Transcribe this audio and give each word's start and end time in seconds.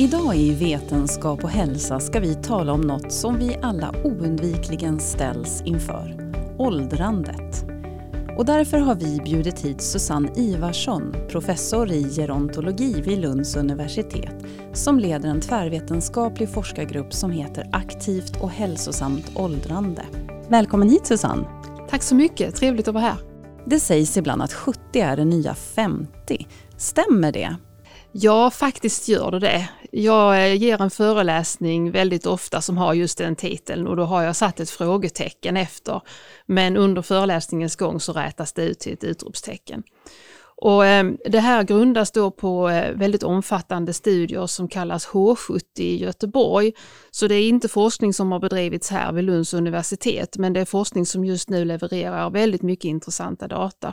Idag 0.00 0.36
i 0.36 0.54
Vetenskap 0.54 1.44
och 1.44 1.50
hälsa 1.50 2.00
ska 2.00 2.20
vi 2.20 2.34
tala 2.34 2.72
om 2.72 2.80
något 2.80 3.12
som 3.12 3.38
vi 3.38 3.56
alla 3.62 3.94
oundvikligen 4.04 5.00
ställs 5.00 5.62
inför. 5.64 6.32
Åldrandet. 6.58 7.64
Och 8.36 8.44
därför 8.44 8.78
har 8.78 8.94
vi 8.94 9.20
bjudit 9.24 9.60
hit 9.60 9.80
Susanne 9.80 10.32
Ivarsson, 10.36 11.14
professor 11.28 11.92
i 11.92 12.10
gerontologi 12.10 13.00
vid 13.00 13.18
Lunds 13.18 13.56
universitet, 13.56 14.44
som 14.72 14.98
leder 14.98 15.28
en 15.28 15.40
tvärvetenskaplig 15.40 16.48
forskargrupp 16.48 17.12
som 17.14 17.30
heter 17.30 17.68
Aktivt 17.72 18.40
och 18.40 18.50
hälsosamt 18.50 19.30
åldrande. 19.34 20.02
Välkommen 20.48 20.90
hit 20.90 21.06
Susanne! 21.06 21.44
Tack 21.90 22.02
så 22.02 22.14
mycket, 22.14 22.56
trevligt 22.56 22.88
att 22.88 22.94
vara 22.94 23.04
här. 23.04 23.18
Det 23.66 23.80
sägs 23.80 24.16
ibland 24.16 24.42
att 24.42 24.52
70 24.52 25.00
är 25.00 25.16
det 25.16 25.24
nya 25.24 25.54
50. 25.54 26.46
Stämmer 26.76 27.32
det? 27.32 27.56
Ja, 28.12 28.50
faktiskt 28.50 29.08
gör 29.08 29.30
det 29.30 29.38
det. 29.38 29.68
Jag 29.90 30.46
eh, 30.46 30.54
ger 30.54 30.82
en 30.82 30.90
föreläsning 30.90 31.90
väldigt 31.90 32.26
ofta 32.26 32.60
som 32.60 32.76
har 32.76 32.94
just 32.94 33.18
den 33.18 33.36
titeln 33.36 33.86
och 33.86 33.96
då 33.96 34.04
har 34.04 34.22
jag 34.22 34.36
satt 34.36 34.60
ett 34.60 34.70
frågetecken 34.70 35.56
efter. 35.56 36.00
Men 36.46 36.76
under 36.76 37.02
föreläsningens 37.02 37.76
gång 37.76 38.00
så 38.00 38.12
rätas 38.12 38.52
det 38.52 38.62
ut 38.62 38.78
till 38.78 38.92
ett 38.92 39.04
utropstecken. 39.04 39.82
Och 40.60 40.86
eh, 40.86 41.12
det 41.24 41.40
här 41.40 41.62
grundas 41.62 42.12
då 42.12 42.30
på 42.30 42.68
eh, 42.68 42.92
väldigt 42.92 43.22
omfattande 43.22 43.92
studier 43.92 44.46
som 44.46 44.68
kallas 44.68 45.08
H70 45.08 45.60
i 45.76 45.96
Göteborg. 45.96 46.72
Så 47.10 47.26
det 47.26 47.34
är 47.34 47.48
inte 47.48 47.68
forskning 47.68 48.12
som 48.12 48.32
har 48.32 48.40
bedrivits 48.40 48.90
här 48.90 49.12
vid 49.12 49.24
Lunds 49.24 49.54
universitet, 49.54 50.38
men 50.38 50.52
det 50.52 50.60
är 50.60 50.64
forskning 50.64 51.06
som 51.06 51.24
just 51.24 51.50
nu 51.50 51.64
levererar 51.64 52.30
väldigt 52.30 52.62
mycket 52.62 52.84
intressanta 52.84 53.48
data. 53.48 53.92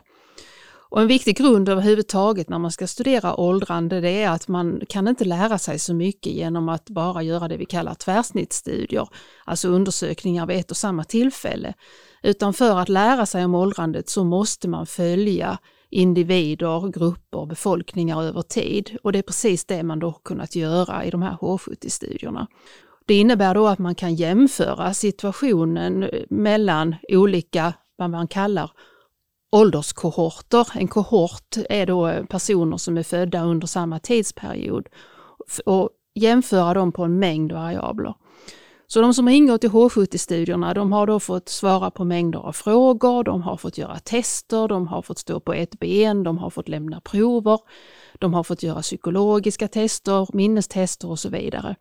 Och 0.95 1.01
en 1.01 1.07
viktig 1.07 1.37
grund 1.37 1.69
överhuvudtaget 1.69 2.49
när 2.49 2.59
man 2.59 2.71
ska 2.71 2.87
studera 2.87 3.35
åldrande 3.35 4.01
det 4.01 4.23
är 4.23 4.29
att 4.29 4.47
man 4.47 4.81
kan 4.89 5.07
inte 5.07 5.25
lära 5.25 5.57
sig 5.57 5.79
så 5.79 5.93
mycket 5.93 6.33
genom 6.33 6.69
att 6.69 6.89
bara 6.89 7.23
göra 7.23 7.47
det 7.47 7.57
vi 7.57 7.65
kallar 7.65 7.93
tvärsnittsstudier, 7.93 9.07
alltså 9.45 9.67
undersökningar 9.67 10.45
vid 10.45 10.57
ett 10.57 10.71
och 10.71 10.77
samma 10.77 11.03
tillfälle. 11.03 11.73
Utan 12.23 12.53
för 12.53 12.79
att 12.79 12.89
lära 12.89 13.25
sig 13.25 13.45
om 13.45 13.55
åldrandet 13.55 14.09
så 14.09 14.23
måste 14.23 14.67
man 14.67 14.85
följa 14.85 15.57
individer, 15.89 16.91
grupper, 16.91 17.45
befolkningar 17.45 18.23
över 18.23 18.41
tid. 18.41 18.97
Och 19.03 19.11
det 19.11 19.19
är 19.19 19.23
precis 19.23 19.65
det 19.65 19.83
man 19.83 19.99
då 19.99 20.11
kunnat 20.11 20.55
göra 20.55 21.05
i 21.05 21.09
de 21.09 21.21
här 21.21 21.37
H70-studierna. 21.41 22.47
Det 23.05 23.13
innebär 23.13 23.53
då 23.55 23.67
att 23.67 23.79
man 23.79 23.95
kan 23.95 24.15
jämföra 24.15 24.93
situationen 24.93 26.09
mellan 26.29 26.95
olika, 27.09 27.73
vad 27.97 28.09
man 28.09 28.27
kallar 28.27 28.71
ålderskohorter. 29.51 30.67
En 30.73 30.87
kohort 30.87 31.57
är 31.69 31.85
då 31.85 32.25
personer 32.29 32.77
som 32.77 32.97
är 32.97 33.03
födda 33.03 33.43
under 33.43 33.67
samma 33.67 33.99
tidsperiod 33.99 34.87
och 35.65 35.89
jämföra 36.15 36.73
dem 36.73 36.91
på 36.91 37.03
en 37.03 37.19
mängd 37.19 37.51
variabler. 37.51 38.13
Så 38.87 39.01
de 39.01 39.13
som 39.13 39.27
har 39.27 39.33
ingått 39.33 39.63
i 39.63 39.67
H70-studierna 39.67 40.73
de 40.73 40.91
har 40.91 41.07
då 41.07 41.19
fått 41.19 41.49
svara 41.49 41.91
på 41.91 42.03
mängder 42.03 42.39
av 42.39 42.51
frågor, 42.51 43.23
de 43.23 43.41
har 43.41 43.57
fått 43.57 43.77
göra 43.77 43.99
tester, 43.99 44.67
de 44.67 44.87
har 44.87 45.01
fått 45.01 45.17
stå 45.17 45.39
på 45.39 45.53
ett 45.53 45.79
ben, 45.79 46.23
de 46.23 46.37
har 46.37 46.49
fått 46.49 46.69
lämna 46.69 47.01
prover, 47.01 47.59
de 48.19 48.33
har 48.33 48.43
fått 48.43 48.63
göra 48.63 48.81
psykologiska 48.81 49.67
tester, 49.67 50.27
minnestester 50.33 51.09
och 51.09 51.19
så 51.19 51.29
vidare. 51.29 51.75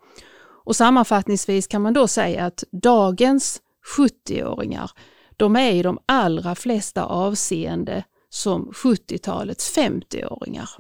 Och 0.65 0.77
sammanfattningsvis 0.77 1.67
kan 1.67 1.83
man 1.83 1.93
då 1.93 2.09
säga 2.09 2.45
att 2.45 2.65
dagens 2.71 3.61
70-åringar 3.99 4.91
de 5.37 5.57
är 5.57 5.73
i 5.73 5.83
de 5.83 5.99
allra 6.07 6.55
flesta 6.55 7.05
avseende 7.05 8.05
som 8.29 8.73
70-talets 8.73 9.77
50-åringar. 9.77 10.71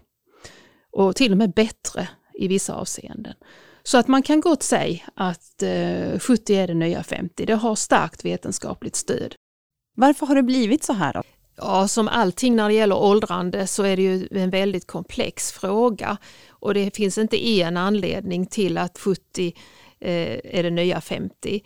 Och 0.92 1.16
till 1.16 1.32
och 1.32 1.38
med 1.38 1.52
bättre 1.52 2.08
i 2.34 2.48
vissa 2.48 2.74
avseenden. 2.74 3.34
Så 3.82 3.98
att 3.98 4.08
man 4.08 4.22
kan 4.22 4.40
gott 4.40 4.62
säga 4.62 5.00
att 5.14 5.62
eh, 5.62 6.18
70 6.18 6.54
är 6.54 6.66
det 6.66 6.74
nya 6.74 7.02
50. 7.02 7.46
Det 7.46 7.54
har 7.54 7.74
starkt 7.74 8.24
vetenskapligt 8.24 8.96
stöd. 8.96 9.34
Varför 9.96 10.26
har 10.26 10.34
det 10.34 10.42
blivit 10.42 10.84
så 10.84 10.92
här? 10.92 11.12
Då? 11.12 11.22
Ja, 11.56 11.88
som 11.88 12.08
allting 12.08 12.56
när 12.56 12.68
det 12.68 12.74
gäller 12.74 12.96
åldrande 12.96 13.66
så 13.66 13.82
är 13.82 13.96
det 13.96 14.02
ju 14.02 14.28
en 14.30 14.50
väldigt 14.50 14.86
komplex 14.86 15.52
fråga 15.52 16.16
och 16.48 16.74
det 16.74 16.96
finns 16.96 17.18
inte 17.18 17.46
en 17.46 17.76
anledning 17.76 18.46
till 18.46 18.78
att 18.78 18.98
70 18.98 19.54
eh, 20.00 20.56
är 20.58 20.62
det 20.62 20.70
nya 20.70 21.00
50. 21.00 21.62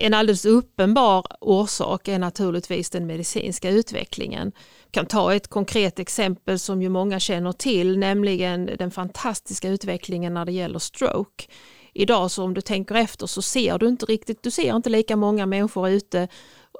En 0.00 0.14
alldeles 0.14 0.44
uppenbar 0.44 1.26
orsak 1.40 2.08
är 2.08 2.18
naturligtvis 2.18 2.90
den 2.90 3.06
medicinska 3.06 3.70
utvecklingen. 3.70 4.52
Jag 4.84 4.92
kan 4.92 5.06
ta 5.06 5.34
ett 5.34 5.48
konkret 5.48 5.98
exempel 5.98 6.58
som 6.58 6.82
ju 6.82 6.88
många 6.88 7.20
känner 7.20 7.52
till, 7.52 7.98
nämligen 7.98 8.70
den 8.78 8.90
fantastiska 8.90 9.68
utvecklingen 9.68 10.34
när 10.34 10.44
det 10.44 10.52
gäller 10.52 10.78
stroke. 10.78 11.44
Idag 11.92 12.30
så 12.30 12.44
om 12.44 12.54
du 12.54 12.60
tänker 12.60 12.94
efter 12.94 13.26
så 13.26 13.42
ser 13.42 13.78
du 13.78 13.88
inte 13.88 14.06
riktigt, 14.06 14.42
du 14.42 14.50
ser 14.50 14.76
inte 14.76 14.90
lika 14.90 15.16
många 15.16 15.46
människor 15.46 15.88
ute 15.88 16.28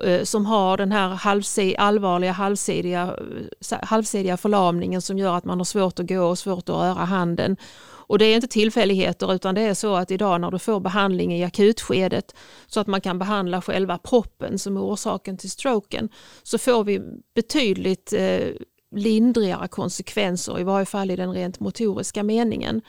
eh, 0.04 0.22
som 0.22 0.46
har 0.46 0.76
den 0.76 0.92
här 0.92 1.08
halvsid, 1.08 1.74
allvarliga 1.78 2.32
halvsidiga, 2.32 3.16
eh, 3.70 3.78
halvsidiga 3.82 4.36
förlamningen 4.36 5.02
som 5.02 5.18
gör 5.18 5.36
att 5.36 5.44
man 5.44 5.58
har 5.58 5.64
svårt 5.64 6.00
att 6.00 6.08
gå 6.08 6.24
och 6.24 6.38
svårt 6.38 6.68
att 6.68 6.74
röra 6.76 7.04
handen 7.04 7.56
och 8.08 8.18
det 8.18 8.24
är 8.24 8.34
inte 8.34 8.48
tillfälligheter 8.48 9.34
utan 9.34 9.54
det 9.54 9.60
är 9.60 9.74
så 9.74 9.94
att 9.94 10.10
idag 10.10 10.40
när 10.40 10.50
du 10.50 10.58
får 10.58 10.80
behandling 10.80 11.34
i 11.34 11.44
akutskedet 11.44 12.34
så 12.66 12.80
att 12.80 12.86
man 12.86 13.00
kan 13.00 13.18
behandla 13.18 13.62
själva 13.62 13.98
proppen 13.98 14.58
som 14.58 14.76
är 14.76 14.80
orsaken 14.80 15.36
till 15.36 15.50
stroken 15.50 16.08
så 16.42 16.58
får 16.58 16.84
vi 16.84 17.00
betydligt 17.34 18.12
eh, 18.12 18.48
lindrigare 18.90 19.68
konsekvenser, 19.68 20.60
i 20.60 20.62
varje 20.62 20.86
fall 20.86 21.10
i 21.10 21.16
den 21.16 21.32
rent 21.32 21.60
motoriska 21.60 22.22
meningen. 22.22 22.82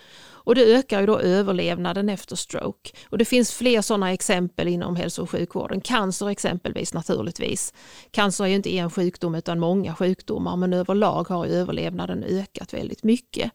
Och 0.49 0.55
det 0.55 0.75
ökar 0.75 0.99
ju 0.99 1.05
då 1.05 1.19
överlevnaden 1.19 2.09
efter 2.09 2.35
stroke. 2.35 2.91
Och 3.09 3.17
det 3.17 3.25
finns 3.25 3.53
fler 3.53 3.81
sådana 3.81 4.13
exempel 4.13 4.67
inom 4.67 4.95
hälso 4.95 5.21
och 5.21 5.29
sjukvården. 5.29 5.81
Cancer 5.81 6.29
exempelvis 6.29 6.93
naturligtvis. 6.93 7.73
Cancer 8.11 8.43
är 8.43 8.47
ju 8.47 8.55
inte 8.55 8.77
en 8.77 8.91
sjukdom 8.91 9.35
utan 9.35 9.59
många 9.59 9.95
sjukdomar 9.95 10.55
men 10.55 10.73
överlag 10.73 11.29
har 11.29 11.45
överlevnaden 11.45 12.23
ökat 12.23 12.73
väldigt 12.73 13.03
mycket. 13.03 13.51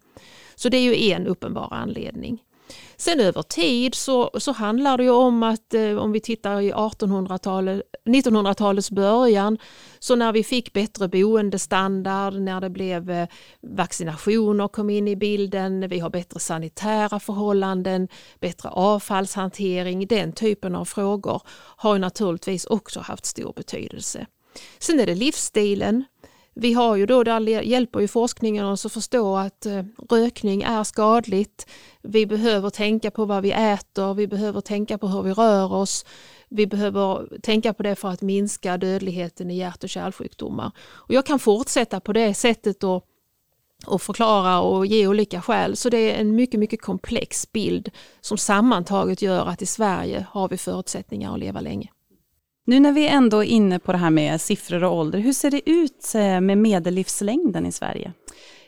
Så 0.54 0.68
det 0.68 0.76
är 0.76 0.82
ju 0.82 1.10
en 1.12 1.26
uppenbar 1.26 1.68
anledning. 1.70 2.42
Sen 2.96 3.20
över 3.20 3.42
tid 3.42 3.94
så, 3.94 4.30
så 4.38 4.52
handlar 4.52 4.98
det 4.98 5.04
ju 5.04 5.10
om 5.10 5.42
att 5.42 5.74
eh, 5.74 5.96
om 5.96 6.12
vi 6.12 6.20
tittar 6.20 6.60
i 6.60 6.72
1800-talet, 6.72 7.82
1900-talets 8.04 8.90
början, 8.90 9.58
så 9.98 10.16
när 10.16 10.32
vi 10.32 10.44
fick 10.44 10.72
bättre 10.72 11.08
boendestandard, 11.08 12.34
när 12.34 12.60
det 12.60 12.70
blev 12.70 13.10
eh, 13.10 13.28
vaccinationer 13.62 14.68
kom 14.68 14.90
in 14.90 15.08
i 15.08 15.16
bilden, 15.16 15.88
vi 15.88 15.98
har 15.98 16.10
bättre 16.10 16.40
sanitära 16.40 17.20
förhållanden, 17.20 18.08
bättre 18.40 18.68
avfallshantering, 18.68 20.06
den 20.06 20.32
typen 20.32 20.74
av 20.74 20.84
frågor 20.84 21.42
har 21.76 21.98
naturligtvis 21.98 22.64
också 22.64 23.00
haft 23.00 23.26
stor 23.26 23.52
betydelse. 23.56 24.26
Sen 24.78 25.00
är 25.00 25.06
det 25.06 25.14
livsstilen. 25.14 26.04
Vi 26.56 26.72
har 26.72 26.96
ju 26.96 27.06
då, 27.06 27.24
där 27.24 27.40
hjälper 27.40 28.00
ju 28.00 28.08
forskningen 28.08 28.64
oss 28.64 28.86
att 28.86 28.92
förstå 28.92 29.36
att 29.36 29.66
eh, 29.66 29.82
rökning 30.10 30.62
är 30.62 30.84
skadligt. 30.84 31.66
Vi 32.02 32.26
behöver 32.26 32.70
tänka 32.70 33.10
på 33.10 33.24
vad 33.24 33.42
vi 33.42 33.52
äter, 33.52 34.14
vi 34.14 34.26
behöver 34.26 34.60
tänka 34.60 34.98
på 34.98 35.06
hur 35.08 35.22
vi 35.22 35.32
rör 35.32 35.72
oss. 35.72 36.04
Vi 36.48 36.66
behöver 36.66 37.38
tänka 37.40 37.74
på 37.74 37.82
det 37.82 37.96
för 37.96 38.08
att 38.08 38.22
minska 38.22 38.76
dödligheten 38.76 39.50
i 39.50 39.56
hjärt 39.56 39.84
och 39.84 39.90
kärlsjukdomar. 39.90 40.72
Och 40.78 41.14
jag 41.14 41.26
kan 41.26 41.38
fortsätta 41.38 42.00
på 42.00 42.12
det 42.12 42.34
sättet 42.34 42.84
och, 42.84 43.04
och 43.86 44.02
förklara 44.02 44.60
och 44.60 44.86
ge 44.86 45.06
olika 45.06 45.42
skäl. 45.42 45.76
Så 45.76 45.88
det 45.88 46.12
är 46.12 46.20
en 46.20 46.36
mycket, 46.36 46.60
mycket 46.60 46.82
komplex 46.82 47.52
bild 47.52 47.90
som 48.20 48.38
sammantaget 48.38 49.22
gör 49.22 49.46
att 49.46 49.62
i 49.62 49.66
Sverige 49.66 50.26
har 50.30 50.48
vi 50.48 50.56
förutsättningar 50.56 51.34
att 51.34 51.40
leva 51.40 51.60
länge. 51.60 51.93
Nu 52.66 52.80
när 52.80 52.92
vi 52.92 53.08
ändå 53.08 53.44
är 53.44 53.48
inne 53.48 53.78
på 53.78 53.92
det 53.92 53.98
här 53.98 54.10
med 54.10 54.40
siffror 54.40 54.84
och 54.84 54.96
ålder, 54.96 55.18
hur 55.18 55.32
ser 55.32 55.50
det 55.50 55.70
ut 55.70 56.12
eh, 56.14 56.40
med 56.40 56.58
medellivslängden 56.58 57.66
i 57.66 57.72
Sverige? 57.72 58.12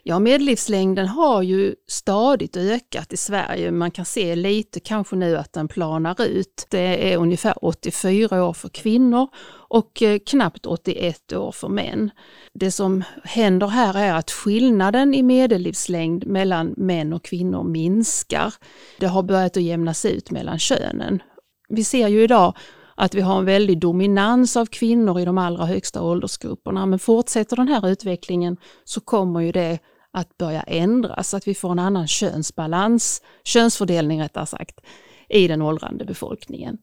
Ja, 0.02 0.18
medellivslängden 0.18 1.08
har 1.08 1.42
ju 1.42 1.74
stadigt 1.88 2.56
ökat 2.56 3.12
i 3.12 3.16
Sverige. 3.16 3.70
Man 3.70 3.90
kan 3.90 4.04
se 4.04 4.36
lite 4.36 4.80
kanske 4.80 5.16
nu 5.16 5.36
att 5.36 5.52
den 5.52 5.68
planar 5.68 6.22
ut. 6.22 6.66
Det 6.70 7.12
är 7.12 7.16
ungefär 7.16 7.64
84 7.64 8.44
år 8.44 8.52
för 8.52 8.68
kvinnor 8.68 9.28
och 9.68 10.02
eh, 10.02 10.18
knappt 10.26 10.66
81 10.66 11.32
år 11.32 11.52
för 11.52 11.68
män. 11.68 12.10
Det 12.52 12.70
som 12.70 13.04
händer 13.24 13.66
här 13.66 13.98
är 13.98 14.14
att 14.14 14.30
skillnaden 14.30 15.14
i 15.14 15.22
medellivslängd 15.22 16.26
mellan 16.26 16.74
män 16.76 17.12
och 17.12 17.24
kvinnor 17.24 17.64
minskar. 17.64 18.54
Det 19.00 19.06
har 19.06 19.22
börjat 19.22 19.56
att 19.56 19.62
jämnas 19.62 20.04
ut 20.04 20.30
mellan 20.30 20.58
könen. 20.58 21.22
Vi 21.68 21.84
ser 21.84 22.08
ju 22.08 22.22
idag 22.22 22.54
att 22.96 23.14
vi 23.14 23.20
har 23.20 23.38
en 23.38 23.44
väldig 23.44 23.80
dominans 23.80 24.56
av 24.56 24.66
kvinnor 24.66 25.20
i 25.20 25.24
de 25.24 25.38
allra 25.38 25.64
högsta 25.64 26.02
åldersgrupperna. 26.02 26.86
Men 26.86 26.98
fortsätter 26.98 27.56
den 27.56 27.68
här 27.68 27.88
utvecklingen 27.88 28.56
så 28.84 29.00
kommer 29.00 29.40
ju 29.40 29.52
det 29.52 29.78
att 30.12 30.38
börja 30.38 30.62
ändras, 30.62 31.34
att 31.34 31.48
vi 31.48 31.54
får 31.54 31.72
en 31.72 31.78
annan 31.78 32.06
könsbalans, 32.06 33.22
könsfördelning 33.44 34.22
rättare 34.22 34.46
sagt, 34.46 34.80
i 35.28 35.48
den 35.48 35.62
åldrande 35.62 36.04
befolkningen. 36.04 36.78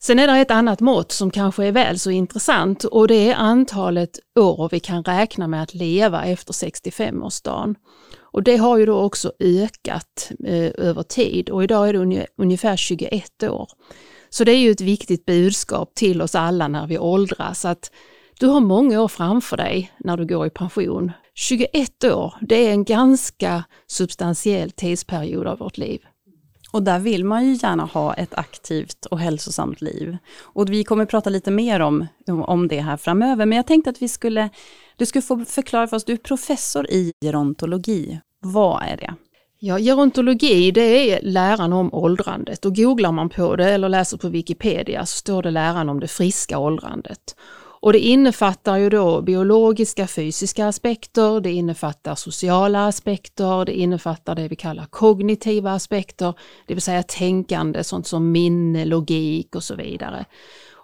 Sen 0.00 0.18
är 0.18 0.26
det 0.26 0.38
ett 0.38 0.50
annat 0.50 0.80
mått 0.80 1.12
som 1.12 1.30
kanske 1.30 1.64
är 1.64 1.72
väl 1.72 1.98
så 1.98 2.10
intressant 2.10 2.84
och 2.84 3.08
det 3.08 3.30
är 3.30 3.34
antalet 3.34 4.18
år 4.40 4.68
vi 4.72 4.80
kan 4.80 5.04
räkna 5.04 5.48
med 5.48 5.62
att 5.62 5.74
leva 5.74 6.24
efter 6.24 6.52
65-årsdagen. 6.52 7.74
Och 8.20 8.42
det 8.42 8.56
har 8.56 8.78
ju 8.78 8.86
då 8.86 8.98
också 8.98 9.32
ökat 9.38 10.30
eh, 10.44 10.70
över 10.74 11.02
tid 11.02 11.50
och 11.50 11.64
idag 11.64 11.88
är 11.88 11.92
det 11.92 12.26
ungefär 12.36 12.76
21 12.76 13.42
år. 13.42 13.68
Så 14.30 14.44
det 14.44 14.52
är 14.52 14.58
ju 14.58 14.70
ett 14.70 14.80
viktigt 14.80 15.26
budskap 15.26 15.94
till 15.94 16.22
oss 16.22 16.34
alla 16.34 16.68
när 16.68 16.86
vi 16.86 16.98
åldras 16.98 17.64
att 17.64 17.90
du 18.40 18.46
har 18.46 18.60
många 18.60 19.02
år 19.02 19.08
framför 19.08 19.56
dig 19.56 19.92
när 19.98 20.16
du 20.16 20.26
går 20.26 20.46
i 20.46 20.50
pension. 20.50 21.12
21 21.34 22.04
år, 22.04 22.34
det 22.40 22.66
är 22.66 22.70
en 22.70 22.84
ganska 22.84 23.64
substantiell 23.86 24.70
tidsperiod 24.70 25.46
av 25.46 25.58
vårt 25.58 25.78
liv. 25.78 26.00
Och 26.72 26.82
där 26.82 26.98
vill 26.98 27.24
man 27.24 27.46
ju 27.46 27.52
gärna 27.62 27.84
ha 27.84 28.14
ett 28.14 28.34
aktivt 28.34 29.06
och 29.06 29.18
hälsosamt 29.18 29.80
liv. 29.80 30.16
Och 30.40 30.72
vi 30.72 30.84
kommer 30.84 31.06
prata 31.06 31.30
lite 31.30 31.50
mer 31.50 31.80
om, 31.80 32.06
om 32.26 32.68
det 32.68 32.80
här 32.80 32.96
framöver, 32.96 33.46
men 33.46 33.56
jag 33.56 33.66
tänkte 33.66 33.90
att 33.90 34.02
vi 34.02 34.08
skulle, 34.08 34.50
du 34.96 35.06
skulle 35.06 35.22
få 35.22 35.44
förklara 35.44 35.86
för 35.86 35.96
oss, 35.96 36.04
du 36.04 36.12
är 36.12 36.16
professor 36.16 36.90
i 36.90 37.12
gerontologi. 37.24 38.20
Vad 38.40 38.82
är 38.82 38.96
det? 38.96 39.14
Ja, 39.60 39.78
gerontologi 39.78 40.70
det 40.70 41.12
är 41.12 41.22
läran 41.22 41.72
om 41.72 41.94
åldrandet 41.94 42.64
och 42.64 42.76
googlar 42.76 43.12
man 43.12 43.28
på 43.28 43.56
det 43.56 43.70
eller 43.70 43.88
läser 43.88 44.16
på 44.16 44.28
Wikipedia 44.28 45.06
så 45.06 45.16
står 45.16 45.42
det 45.42 45.50
läran 45.50 45.88
om 45.88 46.00
det 46.00 46.08
friska 46.08 46.58
åldrandet. 46.58 47.36
Och 47.80 47.92
det 47.92 47.98
innefattar 47.98 48.76
ju 48.76 48.90
då 48.90 49.22
biologiska, 49.22 50.06
fysiska 50.06 50.66
aspekter, 50.66 51.40
det 51.40 51.52
innefattar 51.52 52.14
sociala 52.14 52.86
aspekter, 52.86 53.64
det 53.64 53.72
innefattar 53.72 54.34
det 54.34 54.48
vi 54.48 54.56
kallar 54.56 54.86
kognitiva 54.86 55.72
aspekter, 55.72 56.34
det 56.66 56.74
vill 56.74 56.82
säga 56.82 57.02
tänkande, 57.02 57.84
sånt 57.84 58.06
som 58.06 58.32
minne, 58.32 58.84
logik 58.84 59.54
och 59.54 59.64
så 59.64 59.74
vidare. 59.74 60.24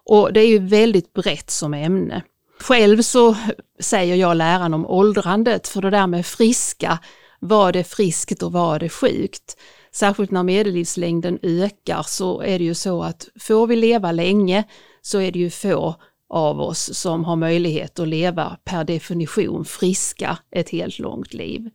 Och 0.05 0.33
det 0.33 0.41
är 0.41 0.49
ju 0.49 0.59
väldigt 0.59 1.13
brett 1.13 1.51
som 1.51 1.75
ämne. 1.75 2.23
Själv 2.61 3.03
så 3.03 3.37
säger 3.81 4.17
jag 4.17 4.37
läran 4.37 4.75
om 4.75 4.87
åldrandet, 4.87 5.69
för 5.69 5.83
det 5.83 5.91
där 5.91 6.07
med 6.07 6.27
friska, 6.27 6.99
vad 7.45 7.77
är 7.77 7.83
friskt 7.83 8.43
och 8.43 8.53
vad 8.53 8.83
är 8.83 8.89
sjukt? 8.89 9.57
Särskilt 9.93 10.31
när 10.31 10.43
medellivslängden 10.43 11.39
ökar 11.43 12.03
så 12.03 12.43
är 12.43 12.59
det 12.59 12.65
ju 12.65 12.75
så 12.75 13.03
att 13.03 13.29
får 13.41 13.67
vi 13.67 13.77
leva 13.77 14.13
länge 14.13 14.65
så 15.03 15.21
är 15.21 15.33
det 15.33 15.39
ju 15.39 15.51
få 15.51 15.95
av 16.29 16.61
oss 16.61 16.95
som 16.95 17.25
har 17.25 17.37
möjlighet 17.37 17.99
att 17.99 18.09
leva 18.09 18.57
per 18.65 18.85
definition 18.85 19.65
friska 19.65 20.39
ett 20.51 20.71
helt 20.71 20.99
långt 20.99 21.35
liv. 21.35 21.71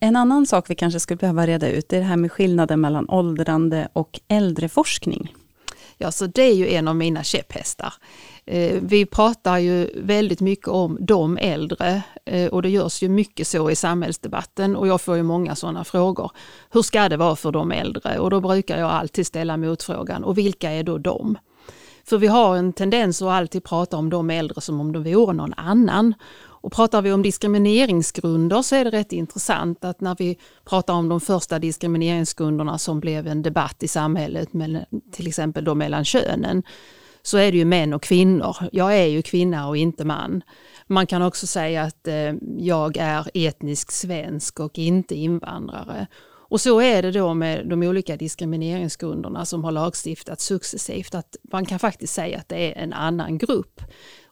En 0.00 0.16
annan 0.16 0.46
sak 0.46 0.70
vi 0.70 0.74
kanske 0.74 1.00
skulle 1.00 1.16
behöva 1.16 1.46
reda 1.46 1.68
ut 1.70 1.92
är 1.92 1.98
det 1.98 2.04
här 2.04 2.16
med 2.16 2.32
skillnaden 2.32 2.80
mellan 2.80 3.10
åldrande 3.10 3.88
och 3.92 4.20
äldreforskning. 4.28 5.34
Ja, 5.98 6.12
så 6.12 6.26
det 6.26 6.42
är 6.42 6.54
ju 6.54 6.68
en 6.68 6.88
av 6.88 6.96
mina 6.96 7.22
käpphästar. 7.22 7.94
Eh, 8.46 8.80
vi 8.82 9.06
pratar 9.06 9.58
ju 9.58 9.90
väldigt 9.94 10.40
mycket 10.40 10.68
om 10.68 10.98
de 11.00 11.38
äldre 11.38 12.02
eh, 12.24 12.48
och 12.48 12.62
det 12.62 12.70
görs 12.70 13.02
ju 13.02 13.08
mycket 13.08 13.46
så 13.46 13.70
i 13.70 13.76
samhällsdebatten 13.76 14.76
och 14.76 14.88
jag 14.88 15.00
får 15.00 15.16
ju 15.16 15.22
många 15.22 15.54
sådana 15.54 15.84
frågor. 15.84 16.30
Hur 16.70 16.82
ska 16.82 17.08
det 17.08 17.16
vara 17.16 17.36
för 17.36 17.52
de 17.52 17.72
äldre? 17.72 18.18
Och 18.18 18.30
då 18.30 18.40
brukar 18.40 18.78
jag 18.78 18.90
alltid 18.90 19.26
ställa 19.26 19.56
motfrågan, 19.56 20.24
och 20.24 20.38
vilka 20.38 20.70
är 20.70 20.82
då 20.82 20.98
de? 20.98 21.38
För 22.04 22.18
vi 22.18 22.26
har 22.26 22.56
en 22.56 22.72
tendens 22.72 23.22
att 23.22 23.28
alltid 23.28 23.64
prata 23.64 23.96
om 23.96 24.10
de 24.10 24.30
äldre 24.30 24.60
som 24.60 24.80
om 24.80 24.92
de 24.92 25.02
vore 25.02 25.32
någon 25.32 25.54
annan. 25.54 26.14
Och 26.62 26.72
pratar 26.72 27.02
vi 27.02 27.12
om 27.12 27.22
diskrimineringsgrunder 27.22 28.62
så 28.62 28.76
är 28.76 28.84
det 28.84 28.90
rätt 28.90 29.12
intressant 29.12 29.84
att 29.84 30.00
när 30.00 30.16
vi 30.18 30.38
pratar 30.64 30.94
om 30.94 31.08
de 31.08 31.20
första 31.20 31.58
diskrimineringsgrunderna 31.58 32.78
som 32.78 33.00
blev 33.00 33.26
en 33.26 33.42
debatt 33.42 33.82
i 33.82 33.88
samhället, 33.88 34.48
till 35.12 35.26
exempel 35.26 35.64
då 35.64 35.74
mellan 35.74 36.04
könen, 36.04 36.62
så 37.22 37.38
är 37.38 37.52
det 37.52 37.58
ju 37.58 37.64
män 37.64 37.92
och 37.92 38.02
kvinnor. 38.02 38.56
Jag 38.72 38.98
är 38.98 39.06
ju 39.06 39.22
kvinna 39.22 39.68
och 39.68 39.76
inte 39.76 40.04
man. 40.04 40.42
Man 40.86 41.06
kan 41.06 41.22
också 41.22 41.46
säga 41.46 41.82
att 41.82 42.08
eh, 42.08 42.32
jag 42.58 42.96
är 42.96 43.30
etnisk 43.34 43.92
svensk 43.92 44.60
och 44.60 44.78
inte 44.78 45.14
invandrare. 45.14 46.06
Och 46.52 46.60
så 46.60 46.80
är 46.80 47.02
det 47.02 47.10
då 47.10 47.34
med 47.34 47.68
de 47.68 47.82
olika 47.82 48.16
diskrimineringsgrunderna 48.16 49.44
som 49.44 49.64
har 49.64 49.72
lagstiftats 49.72 50.44
successivt, 50.44 51.14
att 51.14 51.36
man 51.52 51.66
kan 51.66 51.78
faktiskt 51.78 52.14
säga 52.14 52.38
att 52.38 52.48
det 52.48 52.56
är 52.56 52.82
en 52.82 52.92
annan 52.92 53.38
grupp. 53.38 53.80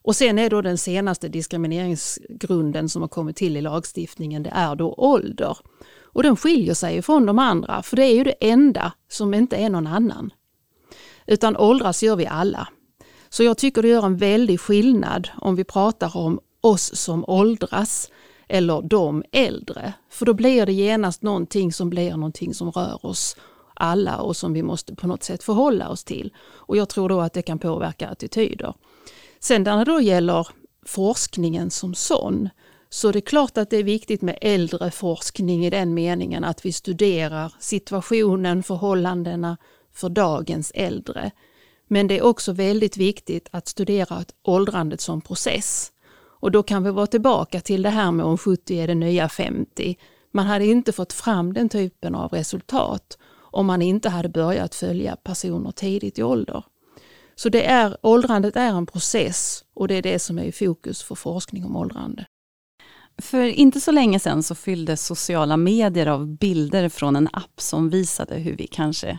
Och 0.03 0.17
sen 0.17 0.39
är 0.39 0.51
då 0.51 0.63
den 0.63 0.79
senaste 0.79 1.29
diskrimineringsgrunden 1.29 2.89
som 2.89 3.03
har 3.03 3.09
kommit 3.09 3.37
till 3.37 3.57
i 3.57 3.61
lagstiftningen, 3.61 4.43
det 4.43 4.51
är 4.51 4.75
då 4.75 4.95
ålder. 4.95 5.57
Och 6.03 6.23
den 6.23 6.37
skiljer 6.37 6.75
sig 6.75 7.03
från 7.03 7.27
de 7.27 7.39
andra, 7.39 7.83
för 7.83 7.97
det 7.97 8.05
är 8.05 8.15
ju 8.15 8.25
det 8.25 8.37
enda 8.41 8.93
som 9.09 9.35
inte 9.35 9.57
är 9.57 9.71
någon 9.71 9.87
annan. 9.87 10.31
Utan 11.27 11.57
åldras 11.57 12.03
gör 12.03 12.17
vi 12.17 12.27
alla. 12.27 12.69
Så 13.31 13.43
jag 13.43 13.59
tycker 13.59 13.83
det 13.83 13.89
gör 13.89 14.07
en 14.07 14.17
väldig 14.17 14.61
skillnad 14.61 15.29
om 15.39 15.57
vi 15.57 15.65
pratar 15.65 16.17
om 16.17 16.41
oss 16.61 16.97
som 16.97 17.25
åldras 17.29 18.11
eller 18.49 18.83
de 18.83 19.25
äldre. 19.33 19.93
För 20.11 20.27
då 20.27 20.35
blir 20.35 20.67
det 20.67 20.73
genast 20.73 21.23
någonting 21.23 21.73
som 21.73 21.91
blir 21.91 22.11
någonting 22.11 22.55
som 22.55 22.71
rör 22.71 23.07
oss 23.07 23.37
alla 23.75 24.17
och 24.17 24.37
som 24.37 24.53
vi 24.53 24.63
måste 24.63 24.95
på 24.95 25.07
något 25.07 25.23
sätt 25.23 25.43
förhålla 25.43 25.89
oss 25.89 26.05
till. 26.05 26.33
Och 26.41 26.77
jag 26.77 26.89
tror 26.89 27.09
då 27.09 27.21
att 27.21 27.33
det 27.33 27.43
kan 27.43 27.59
påverka 27.59 28.09
attityder. 28.09 28.75
Sen 29.41 29.63
när 29.63 29.85
det 29.85 29.93
då 29.93 30.01
gäller 30.01 30.49
forskningen 30.87 31.71
som 31.71 31.95
sån 31.95 32.49
så 32.89 33.09
är 33.09 33.13
det 33.13 33.21
klart 33.21 33.59
att 33.59 33.71
det 33.71 33.77
är 33.77 33.85
viktigt 33.85 34.23
med 34.23 34.39
äldreforskning 34.41 35.67
i 35.67 35.71
den 35.71 35.95
meningen 35.95 36.45
att 36.45 36.67
vi 36.67 36.73
studerar 36.73 37.53
situationen, 37.59 38.63
förhållandena 38.63 39.57
för 39.93 40.09
dagens 40.09 40.73
äldre. 40.75 41.31
Men 41.93 42.09
det 42.09 42.19
är 42.19 42.23
också 42.23 42.53
väldigt 42.53 42.97
viktigt 42.97 43.49
att 43.53 43.69
studera 43.69 44.25
åldrandet 44.45 45.01
som 45.01 45.21
process. 45.21 45.93
Och 46.41 46.51
då 46.51 46.63
kan 46.63 46.85
vi 46.85 46.91
vara 46.91 47.07
tillbaka 47.07 47.61
till 47.61 47.83
det 47.83 47.91
här 47.91 48.13
med 48.13 48.27
om 48.27 48.39
70 48.39 48.75
är 48.75 48.87
det 48.87 48.95
nya 48.95 49.29
50. 49.29 49.97
Man 50.33 50.47
hade 50.47 50.67
inte 50.67 50.93
fått 50.93 51.13
fram 51.13 51.53
den 51.53 51.69
typen 51.69 52.15
av 52.15 52.33
resultat 52.33 53.19
om 53.33 53.67
man 53.67 53.83
inte 53.83 54.09
hade 54.09 54.29
börjat 54.29 54.75
följa 54.75 55.17
personer 55.17 55.71
tidigt 55.71 56.19
i 56.19 56.23
ålder. 56.23 56.65
Så 57.35 57.49
det 57.49 57.67
är, 57.67 57.97
åldrandet 58.03 58.57
är 58.57 58.69
en 58.69 58.87
process 58.87 59.65
och 59.75 59.89
det 59.89 59.95
är 59.95 60.03
det 60.03 60.19
som 60.19 60.39
är 60.39 60.45
i 60.45 60.53
fokus 60.53 61.03
för 61.03 61.15
forskning 61.15 61.65
om 61.65 61.77
åldrande. 61.77 62.27
För 63.19 63.45
inte 63.45 63.81
så 63.81 63.91
länge 63.91 64.21
sedan 64.21 64.43
så 64.43 64.55
fylldes 64.55 65.07
sociala 65.07 65.57
medier 65.57 66.07
av 66.07 66.27
bilder 66.27 66.89
från 66.89 67.17
en 67.17 67.29
app 67.33 67.61
som 67.61 67.91
visade 67.91 68.35
hur 68.35 68.57
vi 68.57 68.67
kanske 68.67 69.19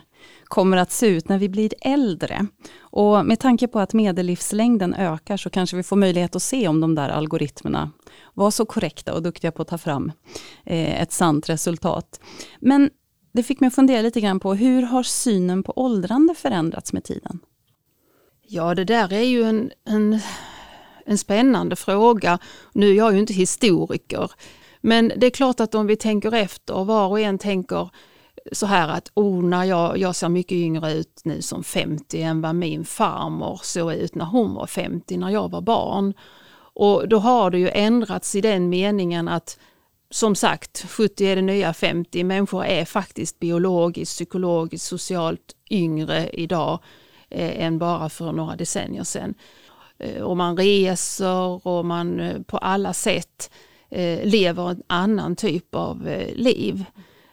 kommer 0.52 0.76
att 0.76 0.92
se 0.92 1.06
ut 1.06 1.28
när 1.28 1.38
vi 1.38 1.48
blir 1.48 1.74
äldre. 1.80 2.46
Och 2.80 3.26
med 3.26 3.40
tanke 3.40 3.68
på 3.68 3.80
att 3.80 3.92
medellivslängden 3.92 4.94
ökar 4.94 5.36
så 5.36 5.50
kanske 5.50 5.76
vi 5.76 5.82
får 5.82 5.96
möjlighet 5.96 6.36
att 6.36 6.42
se 6.42 6.68
om 6.68 6.80
de 6.80 6.94
där 6.94 7.08
algoritmerna 7.08 7.90
var 8.34 8.50
så 8.50 8.64
korrekta 8.64 9.14
och 9.14 9.22
duktiga 9.22 9.52
på 9.52 9.62
att 9.62 9.68
ta 9.68 9.78
fram 9.78 10.12
eh, 10.64 11.02
ett 11.02 11.12
sant 11.12 11.48
resultat. 11.48 12.20
Men 12.60 12.90
det 13.32 13.42
fick 13.42 13.60
mig 13.60 13.68
att 13.68 13.74
fundera 13.74 14.02
lite 14.02 14.20
grann 14.20 14.40
på 14.40 14.54
hur 14.54 14.82
har 14.82 15.02
synen 15.02 15.62
på 15.62 15.72
åldrande 15.76 16.34
förändrats 16.34 16.92
med 16.92 17.04
tiden? 17.04 17.38
Ja, 18.46 18.74
det 18.74 18.84
där 18.84 19.12
är 19.12 19.24
ju 19.24 19.42
en, 19.42 19.70
en, 19.84 20.20
en 21.06 21.18
spännande 21.18 21.76
fråga. 21.76 22.38
Nu 22.72 22.90
är 22.90 22.94
jag 22.94 23.12
ju 23.12 23.18
inte 23.18 23.32
historiker, 23.32 24.30
men 24.80 25.12
det 25.16 25.26
är 25.26 25.30
klart 25.30 25.60
att 25.60 25.74
om 25.74 25.86
vi 25.86 25.96
tänker 25.96 26.34
efter, 26.34 26.84
var 26.84 27.08
och 27.08 27.20
en 27.20 27.38
tänker 27.38 27.90
så 28.52 28.66
här 28.66 28.88
att 28.88 29.10
oh, 29.14 29.42
när 29.44 29.64
jag, 29.64 29.98
jag 29.98 30.16
ser 30.16 30.28
mycket 30.28 30.56
yngre 30.56 30.92
ut 30.92 31.20
nu 31.24 31.42
som 31.42 31.64
50 31.64 32.22
än 32.22 32.40
vad 32.40 32.54
min 32.54 32.84
farmor 32.84 33.60
såg 33.62 33.92
ut 33.92 34.14
när 34.14 34.24
hon 34.24 34.54
var 34.54 34.66
50 34.66 35.16
när 35.16 35.30
jag 35.30 35.50
var 35.50 35.60
barn. 35.60 36.14
Och 36.74 37.08
då 37.08 37.18
har 37.18 37.50
det 37.50 37.58
ju 37.58 37.68
ändrats 37.68 38.34
i 38.34 38.40
den 38.40 38.68
meningen 38.68 39.28
att 39.28 39.58
som 40.10 40.34
sagt, 40.34 40.84
70 40.88 41.24
är 41.24 41.36
det 41.36 41.42
nya 41.42 41.72
50. 41.72 42.24
Människor 42.24 42.64
är 42.64 42.84
faktiskt 42.84 43.38
biologiskt, 43.38 44.14
psykologiskt, 44.14 44.86
socialt 44.86 45.56
yngre 45.70 46.28
idag 46.32 46.78
eh, 47.30 47.64
än 47.64 47.78
bara 47.78 48.08
för 48.08 48.32
några 48.32 48.56
decennier 48.56 49.04
sedan. 49.04 49.34
Eh, 49.98 50.22
och 50.22 50.36
man 50.36 50.56
reser 50.56 51.66
och 51.66 51.84
man 51.84 52.20
eh, 52.20 52.42
på 52.42 52.58
alla 52.58 52.92
sätt 52.92 53.50
eh, 53.90 54.24
lever 54.24 54.70
en 54.70 54.82
annan 54.86 55.36
typ 55.36 55.74
av 55.74 56.08
eh, 56.08 56.34
liv. 56.34 56.84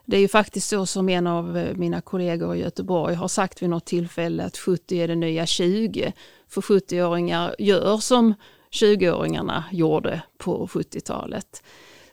Det 0.09 0.17
är 0.17 0.21
ju 0.21 0.27
faktiskt 0.27 0.69
så 0.69 0.85
som 0.85 1.09
en 1.09 1.27
av 1.27 1.57
eh, 1.57 1.75
mina 1.75 2.01
kollegor 2.01 2.55
i 2.55 2.59
Göteborg 2.59 3.15
har 3.15 3.27
sagt 3.27 3.61
vid 3.61 3.69
något 3.69 3.85
tillfälle 3.85 4.43
att 4.43 4.57
70 4.57 4.97
är 4.97 5.07
det 5.07 5.15
nya 5.15 5.45
20. 5.45 6.13
För 6.47 6.61
70-åringar 6.61 7.55
gör 7.59 7.97
som 7.97 8.33
20-åringarna 8.71 9.63
gjorde 9.71 10.21
på 10.37 10.67
70-talet. 10.67 11.63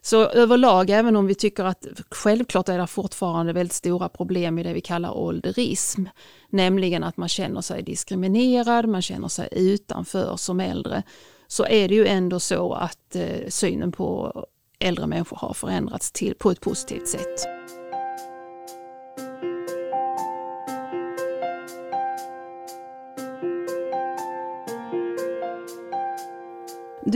Så 0.00 0.26
överlag, 0.26 0.90
även 0.90 1.16
om 1.16 1.26
vi 1.26 1.34
tycker 1.34 1.64
att 1.64 1.86
självklart 2.10 2.68
är 2.68 2.78
det 2.78 2.86
fortfarande 2.86 3.52
väldigt 3.52 3.72
stora 3.72 4.08
problem 4.08 4.58
i 4.58 4.62
det 4.62 4.72
vi 4.72 4.80
kallar 4.80 5.16
ålderism, 5.18 6.04
nämligen 6.50 7.04
att 7.04 7.16
man 7.16 7.28
känner 7.28 7.60
sig 7.60 7.82
diskriminerad, 7.82 8.88
man 8.88 9.02
känner 9.02 9.28
sig 9.28 9.48
utanför 9.52 10.36
som 10.36 10.60
äldre, 10.60 11.02
så 11.46 11.66
är 11.66 11.88
det 11.88 11.94
ju 11.94 12.06
ändå 12.06 12.40
så 12.40 12.72
att 12.72 13.16
eh, 13.16 13.48
synen 13.48 13.92
på 13.92 14.46
äldre 14.78 15.06
människor 15.06 15.36
har 15.36 15.54
förändrats 15.54 16.12
till, 16.12 16.34
på 16.38 16.50
ett 16.50 16.60
positivt 16.60 17.08
sätt. 17.08 17.46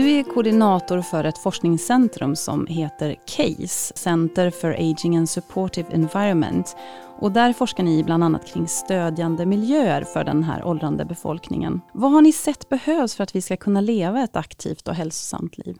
Du 0.00 0.11
är 0.11 0.23
koordinator 0.23 1.02
för 1.02 1.25
ett 1.25 1.38
forskningscentrum 1.38 2.37
som 2.37 2.66
heter 2.66 3.16
CASE, 3.26 3.92
Center 3.97 4.50
for 4.50 4.71
Aging 4.71 5.16
and 5.16 5.30
Supportive 5.30 5.88
Environment. 5.92 6.76
Och 7.19 7.33
där 7.33 7.52
forskar 7.52 7.85
ni 7.85 8.04
bland 8.04 8.25
annat 8.25 8.47
kring 8.47 8.69
stödjande 8.69 9.47
miljöer 9.47 10.04
för 10.04 10.25
den 10.25 10.42
här 10.42 10.64
åldrande 10.64 11.04
befolkningen. 11.04 11.80
Vad 11.95 12.12
har 12.12 12.23
ni 12.23 12.33
sett 12.33 12.69
behövs 12.69 13.14
för 13.14 13.23
att 13.25 13.35
vi 13.35 13.42
ska 13.42 13.57
kunna 13.57 13.80
leva 13.80 14.23
ett 14.23 14.37
aktivt 14.37 14.88
och 14.88 14.95
hälsosamt 14.95 15.59
liv? 15.59 15.76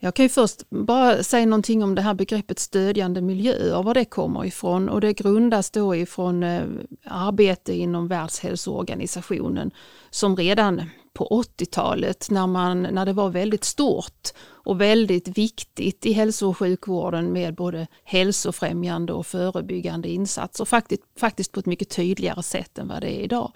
Jag 0.00 0.14
kan 0.14 0.24
ju 0.24 0.28
först 0.28 0.70
bara 0.70 1.22
säga 1.22 1.46
någonting 1.46 1.82
om 1.82 1.94
det 1.94 2.02
här 2.02 2.14
begreppet 2.14 2.58
stödjande 2.58 3.20
miljöer, 3.20 3.82
var 3.82 3.94
det 3.94 4.04
kommer 4.04 4.44
ifrån. 4.44 4.88
Och 4.88 5.00
det 5.00 5.12
grundas 5.12 5.70
då 5.70 5.96
ifrån 5.96 6.42
eh, 6.42 6.62
arbete 7.04 7.72
inom 7.72 8.08
Världshälsoorganisationen 8.08 9.70
som 10.10 10.36
redan 10.36 10.82
på 11.14 11.44
80-talet 11.58 12.30
när, 12.30 12.46
man, 12.46 12.82
när 12.82 13.06
det 13.06 13.12
var 13.12 13.30
väldigt 13.30 13.64
stort 13.64 14.28
och 14.48 14.80
väldigt 14.80 15.38
viktigt 15.38 16.06
i 16.06 16.12
hälso 16.12 16.48
och 16.48 16.58
sjukvården 16.58 17.32
med 17.32 17.54
både 17.54 17.86
hälsofrämjande 18.04 19.12
och 19.12 19.26
förebyggande 19.26 20.08
insatser, 20.08 20.64
faktiskt, 20.64 21.02
faktiskt 21.18 21.52
på 21.52 21.60
ett 21.60 21.66
mycket 21.66 21.90
tydligare 21.90 22.42
sätt 22.42 22.78
än 22.78 22.88
vad 22.88 23.00
det 23.00 23.10
är 23.10 23.20
idag. 23.20 23.52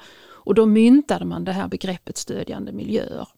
Och 0.47 0.55
då 0.55 0.67
myntade 0.67 1.25
man 1.25 1.45
det 1.45 1.53
här 1.53 1.69
begreppet 1.69 2.17
stödjande 2.17 2.73
miljöer. 2.73 3.29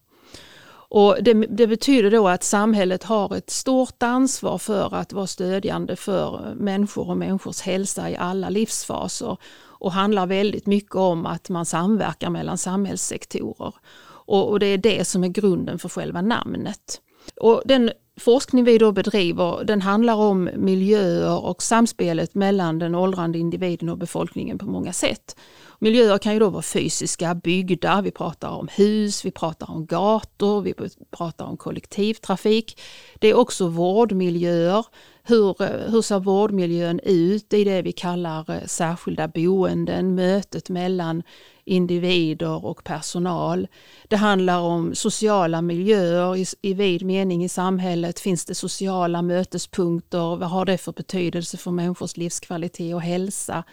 Och 0.91 1.17
det, 1.21 1.35
det, 1.35 1.67
betyder 1.67 2.11
då 2.11 2.29
att 2.29 2.45
samhället 2.45 3.05
har 3.05 3.37
ett 3.37 3.51
stort 3.51 4.03
ansvar 4.03 4.59
för 4.59 4.95
att 4.95 5.13
vara 5.13 5.27
stödjande 5.27 5.97
för 5.97 6.55
människor 6.55 7.11
och 7.11 7.17
människors 7.17 7.61
hälsa 7.61 8.11
i 8.11 8.17
alla 8.17 8.49
livsfaser 8.49 9.37
och 9.79 9.93
handlar 9.93 10.27
väldigt 10.27 10.67
mycket 10.67 10.95
om 10.95 11.27
att 11.27 11.49
man 11.49 11.67
samverkar 11.67 12.31
mellan 12.31 12.59
samhällssektorer. 12.59 13.75
Och, 14.29 14.51
och 14.51 14.59
det 14.59 14.67
är 14.67 14.79
det 14.79 15.05
som 15.05 15.25
är 15.25 15.29
grunden 15.29 15.79
för 15.79 15.89
själva 15.89 16.23
namnet. 16.23 17.01
Och 17.41 17.63
den 17.65 17.91
forskning 18.21 18.65
vi 18.65 18.79
då 18.79 18.93
bedriver 18.93 19.65
den 19.65 19.83
handlar 19.83 20.15
om 20.15 20.51
miljöer 20.57 21.45
och 21.45 21.63
samspelet 21.63 22.35
mellan 22.35 22.79
den 22.79 22.95
åldrande 22.95 23.39
individen 23.39 23.89
och 23.89 23.99
befolkningen 23.99 24.59
på 24.59 24.67
många 24.67 24.93
sätt. 24.93 25.37
Miljöer 25.79 26.19
kan 26.19 26.33
ju 26.33 26.39
då 26.39 26.51
vara 26.51 26.63
fysiska, 26.63 27.35
byggda, 27.35 28.01
vi 28.01 28.11
pratar 28.11 28.49
om 28.49 28.69
hus, 28.71 29.25
vi 29.25 29.31
pratar 29.31 29.71
om 29.71 29.87
gator, 29.87 30.63
vi 30.63 30.75
pratar 31.11 31.45
om 31.45 31.57
kollektivtrafik. 31.57 32.81
Det 33.19 33.29
är 33.29 33.35
också 33.35 33.69
vårdmiljöer. 33.69 34.87
Hur, 35.29 35.63
eh, 35.63 35.91
hur 35.91 36.03
ser 36.03 36.21
vårdmiljön 36.21 37.01
ut 37.01 37.53
i 37.53 37.65
det 37.65 37.83
vi 37.83 37.93
kallar 37.93 38.51
eh, 38.51 38.67
särskilda 38.67 39.29
boenden, 39.29 40.15
mötet 40.15 40.69
mellan 40.69 41.23
individer 41.65 42.65
och 42.65 42.85
personal. 42.85 43.69
Det 44.09 44.17
handlar 44.17 44.61
om 44.61 44.95
sociala 44.95 45.63
miljöer 45.63 46.37
i, 46.37 46.47
i 46.63 46.75
vid 46.75 47.03
mening 47.05 47.45
i 47.45 47.49
samhället. 47.49 48.21
Finns 48.21 48.45
det 48.45 48.55
sociala 48.55 49.23
mötespunkter? 49.23 50.37
Vad 50.37 50.51
har 50.51 50.65
det 50.65 50.79
för 50.79 50.93
betydelse 50.93 51.57
för 51.57 51.71
människors 51.71 52.17
livskvalitet 52.17 52.95
och 52.95 53.03
hälsa? 53.03 53.65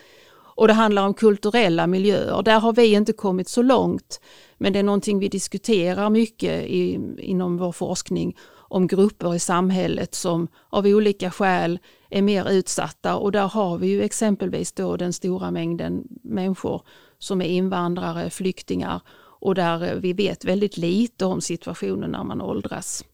Och 0.56 0.68
det 0.68 0.74
handlar 0.74 1.06
om 1.06 1.14
kulturella 1.14 1.88
miljöer. 1.88 2.42
Där 2.44 2.60
har 2.60 2.74
vi 2.74 2.94
inte 2.94 3.14
kommit 3.14 3.50
så 3.50 3.62
långt. 3.62 4.20
Men 4.58 4.74
det 4.74 4.80
är 4.80 4.84
någonting 4.84 5.20
vi 5.20 5.28
diskuterar 5.28 6.10
mycket 6.10 6.64
i, 6.64 7.00
inom 7.18 7.58
vår 7.58 7.72
forskning 7.72 8.36
om 8.68 8.88
grupper 8.88 9.36
i 9.36 9.40
samhället 9.40 10.16
som 10.16 10.48
av 10.70 10.86
olika 10.86 11.32
skäl 11.32 11.80
är 12.10 12.22
mer 12.22 12.50
utsatta 12.50 13.16
och 13.16 13.32
där 13.32 13.48
har 13.48 13.78
vi 13.78 13.88
ju 13.88 14.02
exempelvis 14.02 14.72
då 14.72 14.98
den 14.98 15.14
stora 15.14 15.52
mängden 15.52 16.08
människor 16.24 16.82
som 17.18 17.42
är 17.42 17.46
invandrare, 17.46 18.30
flyktingar 18.30 19.02
och 19.40 19.56
där 19.56 19.96
vi 19.96 20.14
vet 20.14 20.46
väldigt 20.46 20.78
lite 20.78 21.26
om 21.26 21.42
situationen 21.42 22.12
när 22.12 22.24
man 22.24 22.42
åldras. 22.42 23.06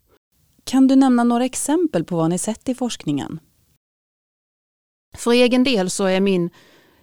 Kan 0.63 0.87
du 0.87 0.95
nämna 0.95 1.23
några 1.23 1.45
exempel 1.45 2.03
på 2.03 2.15
vad 2.15 2.29
ni 2.29 2.37
sett 2.37 2.69
i 2.69 2.75
forskningen? 2.75 3.39
För 5.17 5.31
egen 5.31 5.63
del 5.63 5.89
så 5.89 6.05
är 6.05 6.21
min 6.21 6.49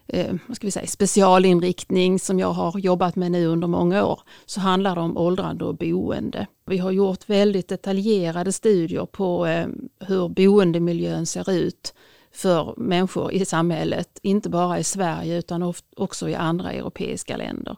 eh, 0.08 0.34
vad 0.46 0.56
ska 0.56 0.66
vi 0.66 0.70
säga, 0.70 0.86
specialinriktning 0.86 2.18
som 2.18 2.38
jag 2.38 2.52
har 2.52 2.78
jobbat 2.78 3.16
med 3.16 3.32
nu 3.32 3.46
under 3.46 3.68
många 3.68 4.06
år 4.06 4.20
så 4.46 4.60
handlar 4.60 4.94
det 4.94 5.00
om 5.00 5.16
åldrande 5.16 5.64
och 5.64 5.76
boende. 5.76 6.46
Vi 6.66 6.78
har 6.78 6.90
gjort 6.90 7.28
väldigt 7.30 7.68
detaljerade 7.68 8.52
studier 8.52 9.06
på 9.06 9.46
eh, 9.46 9.66
hur 10.00 10.28
boendemiljön 10.28 11.26
ser 11.26 11.50
ut 11.50 11.94
för 12.32 12.74
människor 12.76 13.32
i 13.32 13.44
samhället, 13.44 14.18
inte 14.22 14.48
bara 14.48 14.78
i 14.78 14.84
Sverige 14.84 15.38
utan 15.38 15.74
också 15.96 16.28
i 16.28 16.34
andra 16.34 16.72
europeiska 16.72 17.36
länder. 17.36 17.76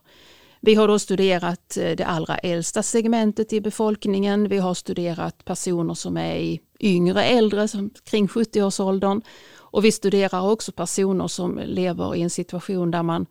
Vi 0.60 0.74
har 0.74 0.88
då 0.88 0.98
studerat 0.98 1.76
eh, 1.76 1.96
det 1.96 2.04
allra 2.04 2.36
äldsta 2.38 2.82
segmentet 2.82 3.52
i 3.52 3.60
befolkningen. 3.60 4.48
Vi 4.48 4.58
har 4.58 4.74
studerat 4.74 5.44
personer 5.44 5.94
som 5.94 6.16
är 6.16 6.36
i 6.36 6.60
yngre 6.80 7.24
äldre, 7.24 7.68
som 7.68 7.90
kring 8.04 8.26
70-årsåldern. 8.26 9.22
Och 9.70 9.84
vi 9.84 9.92
studerar 9.92 10.50
också 10.50 10.72
personer 10.72 11.28
som 11.28 11.60
lever 11.64 12.14
i 12.14 12.22
en 12.22 12.30
situation 12.30 12.90
där 12.90 13.02
man 13.02 13.26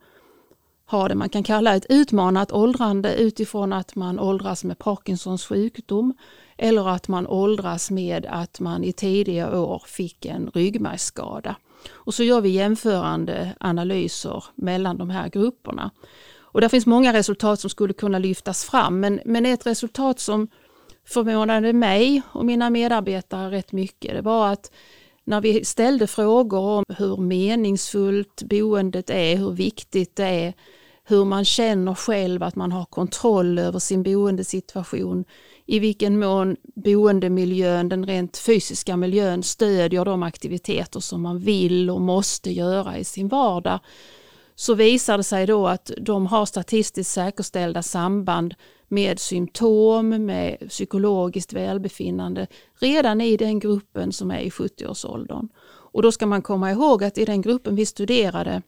har 0.90 1.08
det 1.08 1.14
man 1.14 1.28
kan 1.28 1.42
kalla 1.42 1.74
ett 1.76 1.86
utmanat 1.88 2.52
åldrande 2.52 3.14
utifrån 3.14 3.72
att 3.72 3.94
man 3.94 4.20
åldras 4.20 4.64
med 4.64 4.78
Parkinsons 4.78 5.46
sjukdom 5.46 6.14
eller 6.58 6.88
att 6.88 7.08
man 7.08 7.26
åldras 7.26 7.90
med 7.90 8.26
att 8.30 8.60
man 8.60 8.84
i 8.84 8.92
tidiga 8.92 9.60
år 9.60 9.82
fick 9.86 10.26
en 10.26 10.50
ryggmärgsskada. 10.54 11.56
Och 11.90 12.14
så 12.14 12.22
gör 12.22 12.40
vi 12.40 12.48
jämförande 12.48 13.54
analyser 13.60 14.44
mellan 14.54 14.98
de 14.98 15.10
här 15.10 15.28
grupperna. 15.28 15.90
Och 16.52 16.60
där 16.60 16.68
finns 16.68 16.86
många 16.86 17.12
resultat 17.12 17.60
som 17.60 17.70
skulle 17.70 17.92
kunna 17.92 18.18
lyftas 18.18 18.64
fram 18.64 19.00
men, 19.00 19.20
men 19.24 19.46
ett 19.46 19.66
resultat 19.66 20.20
som 20.20 20.48
förvånade 21.04 21.72
mig 21.72 22.22
och 22.32 22.44
mina 22.44 22.70
medarbetare 22.70 23.50
rätt 23.50 23.72
mycket 23.72 24.14
det 24.14 24.22
var 24.22 24.52
att 24.52 24.72
när 25.30 25.40
vi 25.40 25.64
ställde 25.64 26.06
frågor 26.06 26.58
om 26.58 26.84
hur 26.98 27.16
meningsfullt 27.16 28.42
boendet 28.42 29.10
är, 29.10 29.36
hur 29.36 29.50
viktigt 29.50 30.16
det 30.16 30.24
är, 30.24 30.54
hur 31.04 31.24
man 31.24 31.44
känner 31.44 31.94
själv 31.94 32.42
att 32.42 32.56
man 32.56 32.72
har 32.72 32.84
kontroll 32.84 33.58
över 33.58 33.78
sin 33.78 34.02
boendesituation, 34.02 35.24
i 35.66 35.78
vilken 35.78 36.18
mån 36.18 36.56
boendemiljön, 36.62 37.88
den 37.88 38.06
rent 38.06 38.38
fysiska 38.38 38.96
miljön 38.96 39.42
stödjer 39.42 40.04
de 40.04 40.22
aktiviteter 40.22 41.00
som 41.00 41.22
man 41.22 41.38
vill 41.38 41.90
och 41.90 42.00
måste 42.00 42.52
göra 42.52 42.98
i 42.98 43.04
sin 43.04 43.28
vardag, 43.28 43.78
så 44.54 44.74
visar 44.74 45.16
det 45.16 45.24
sig 45.24 45.46
då 45.46 45.66
att 45.68 45.90
de 45.98 46.26
har 46.26 46.46
statistiskt 46.46 47.10
säkerställda 47.10 47.82
samband 47.82 48.54
med 48.90 49.18
symptom, 49.18 50.08
med 50.08 50.68
psykologiskt 50.68 51.52
välbefinnande 51.52 52.46
redan 52.80 53.20
i 53.20 53.36
den 53.36 53.58
gruppen 53.58 54.12
som 54.12 54.30
är 54.30 54.40
i 54.40 54.50
70-årsåldern. 54.50 55.48
Och 55.92 56.02
då 56.02 56.12
ska 56.12 56.26
man 56.26 56.42
komma 56.42 56.70
ihåg 56.70 57.04
att 57.04 57.18
i 57.18 57.24
den 57.24 57.42
gruppen 57.42 57.76
vi 57.76 57.86
studerade 57.86 58.62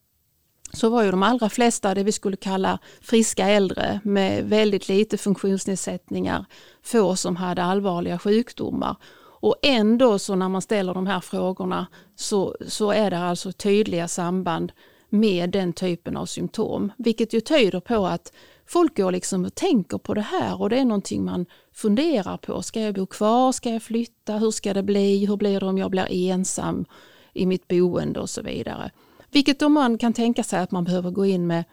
så 0.72 0.88
var 0.88 1.02
ju 1.02 1.10
de 1.10 1.22
allra 1.22 1.48
flesta 1.48 1.94
det 1.94 2.02
vi 2.02 2.12
skulle 2.12 2.36
kalla 2.36 2.78
friska 3.00 3.48
äldre 3.48 4.00
med 4.04 4.44
väldigt 4.44 4.88
lite 4.88 5.18
funktionsnedsättningar, 5.18 6.44
få 6.82 7.16
som 7.16 7.36
hade 7.36 7.62
allvarliga 7.62 8.18
sjukdomar. 8.18 8.96
Och 9.42 9.56
ändå 9.62 10.18
så 10.18 10.34
när 10.34 10.48
man 10.48 10.62
ställer 10.62 10.94
de 10.94 11.06
här 11.06 11.20
frågorna 11.20 11.86
så, 12.16 12.56
så 12.68 12.90
är 12.90 13.10
det 13.10 13.18
alltså 13.18 13.52
tydliga 13.52 14.08
samband 14.08 14.72
med 15.08 15.50
den 15.50 15.72
typen 15.72 16.16
av 16.16 16.26
symptom. 16.26 16.92
Vilket 16.96 17.32
ju 17.32 17.40
tyder 17.40 17.80
på 17.80 18.06
att 18.06 18.32
folk 18.72 18.96
går 18.96 19.12
liksom 19.12 19.44
och 19.44 19.54
tänker 19.54 19.98
på 19.98 20.14
det 20.14 20.20
här 20.20 20.60
och 20.60 20.70
det 20.70 20.78
är 20.78 20.84
någonting 20.84 21.24
man 21.24 21.46
funderar 21.72 22.36
på. 22.36 22.62
Ska 22.62 22.80
jag 22.80 22.94
bo 22.94 23.06
kvar? 23.06 23.52
Ska 23.52 23.70
jag 23.70 23.82
flytta? 23.82 24.38
Hur 24.38 24.50
ska 24.50 24.74
det 24.74 24.82
bli? 24.82 25.26
Hur 25.26 25.36
blir 25.36 25.60
det 25.60 25.66
om 25.66 25.78
jag 25.78 25.90
blir 25.90 26.06
ensam 26.10 26.84
i 27.32 27.46
mitt 27.46 27.68
boende 27.68 28.20
och 28.20 28.30
så 28.30 28.42
vidare. 28.42 28.90
Vilket 29.30 29.60
då 29.60 29.68
man 29.68 29.98
kan 29.98 30.12
tänka 30.12 30.42
sig 30.42 30.60
att 30.60 30.70
man 30.70 30.84
behöver 30.84 31.10
gå 31.10 31.26
in 31.26 31.46
med 31.46 31.64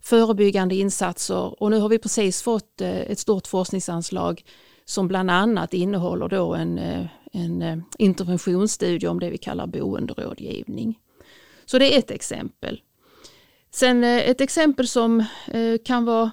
förebyggande 0.00 0.74
insatser 0.74 1.62
och 1.62 1.70
nu 1.70 1.78
har 1.78 1.88
vi 1.88 1.98
precis 1.98 2.42
fått 2.42 2.80
eh, 2.80 3.00
ett 3.00 3.18
stort 3.18 3.46
forskningsanslag 3.46 4.42
som 4.84 5.08
bland 5.08 5.30
annat 5.30 5.74
innehåller 5.74 6.28
då 6.28 6.54
en, 6.54 6.78
eh, 6.78 7.06
en 7.32 7.62
eh, 7.62 7.78
interventionsstudie 7.98 9.08
om 9.08 9.20
det 9.20 9.30
vi 9.30 9.38
kallar 9.38 9.66
boenderådgivning. 9.66 10.98
Så 11.64 11.78
det 11.78 11.94
är 11.94 11.98
ett 11.98 12.10
exempel. 12.10 12.80
Sen 13.74 14.04
eh, 14.04 14.30
ett 14.30 14.40
exempel 14.40 14.88
som 14.88 15.20
eh, 15.46 15.78
kan 15.84 16.04
vara 16.04 16.30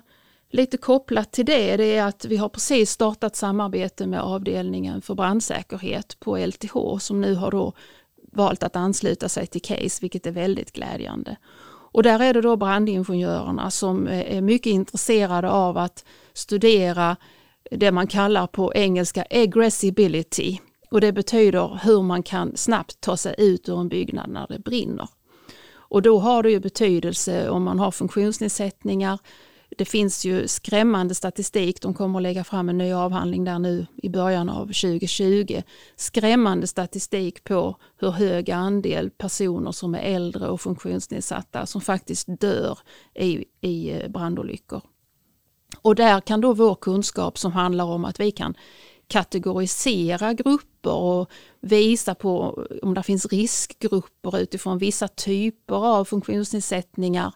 lite 0.51 0.77
kopplat 0.77 1.31
till 1.31 1.45
det, 1.45 1.77
det 1.77 1.95
är 1.95 2.03
att 2.03 2.25
vi 2.25 2.38
har 2.38 2.50
precis 2.50 2.91
startat 2.91 3.36
samarbete 3.36 4.07
med 4.07 4.21
avdelningen 4.21 5.01
för 5.01 5.15
brandsäkerhet 5.15 6.19
på 6.19 6.38
LTH 6.38 6.98
som 7.00 7.21
nu 7.21 7.36
har 7.36 7.51
då 7.51 7.74
valt 8.31 8.63
att 8.63 8.75
ansluta 8.75 9.29
sig 9.29 9.48
till 9.48 9.62
CASE, 9.62 10.01
vilket 10.01 10.27
är 10.27 10.31
väldigt 10.31 10.71
glädjande. 10.71 11.38
Och 11.93 12.03
där 12.03 12.19
är 12.19 12.33
det 12.33 12.41
då 12.41 12.55
brandingenjörerna 12.55 13.71
som 13.71 14.07
eh, 14.07 14.38
är 14.38 14.41
mycket 14.41 14.71
intresserade 14.71 15.50
av 15.50 15.77
att 15.77 16.05
studera 16.33 17.15
det 17.71 17.91
man 17.91 18.07
kallar 18.07 18.48
på 18.48 18.74
engelska 18.75 19.25
aggressibility. 19.29 20.60
Och 20.91 21.01
det 21.01 21.12
betyder 21.12 21.79
hur 21.83 22.01
man 22.01 22.24
kan 22.24 22.57
snabbt 22.57 23.01
ta 23.01 23.17
sig 23.17 23.36
ut 23.38 23.69
ur 23.69 23.79
en 23.79 23.89
byggnad 23.89 24.29
när 24.29 24.48
det 24.48 24.60
brinner. 24.60 25.07
Och 25.91 26.01
då 26.01 26.19
har 26.19 26.43
det 26.43 26.51
ju 26.51 26.60
betydelse 26.60 27.50
om 27.50 27.63
man 27.63 27.79
har 27.79 27.91
funktionsnedsättningar, 27.91 29.19
Det 29.77 29.86
finns 29.86 30.25
ju 30.25 30.48
skrämmande 30.48 31.15
statistik, 31.15 31.81
de 31.81 31.93
kommer 31.93 32.19
att 32.19 32.24
lägga 32.24 32.43
fram 32.43 32.69
en 32.69 32.77
ny 32.77 32.93
avhandling 32.93 33.43
där 33.43 33.60
nu 33.60 33.86
i 34.03 34.10
början 34.10 34.50
av 34.50 34.65
2020. 34.65 35.62
Skrämmande 35.95 36.67
statistik 36.67 37.43
på 37.43 37.75
hur 37.98 38.12
hög 38.12 38.51
andel 38.51 39.10
personer 39.10 39.71
som 39.71 39.95
är 39.95 40.00
äldre 40.00 40.48
och 40.48 40.62
funktionsnedsatta 40.62 41.65
som 41.65 41.81
faktiskt 41.81 42.27
dör 42.39 42.79
i, 43.15 43.45
i 43.62 43.91
eh, 43.91 44.10
brandolyckor. 44.10 44.81
Och 45.81 45.95
där 45.95 46.21
kan 46.21 46.41
då 46.41 46.53
vår 46.53 46.75
kunskap 46.75 47.38
som 47.38 47.51
handlar 47.51 47.86
om 47.86 48.05
att 48.05 48.19
vi 48.19 48.31
kan 48.31 48.53
kategorisera 49.07 50.33
grupper 50.33 50.70
och 50.89 51.31
visa 51.61 52.15
på 52.15 52.65
om 52.81 52.93
det 52.93 53.03
finns 53.03 53.25
riskgrupper 53.25 54.39
utifrån 54.39 54.77
vissa 54.77 55.07
typer 55.07 55.75
av 55.75 56.05
funktionsnedsättningar, 56.05 57.33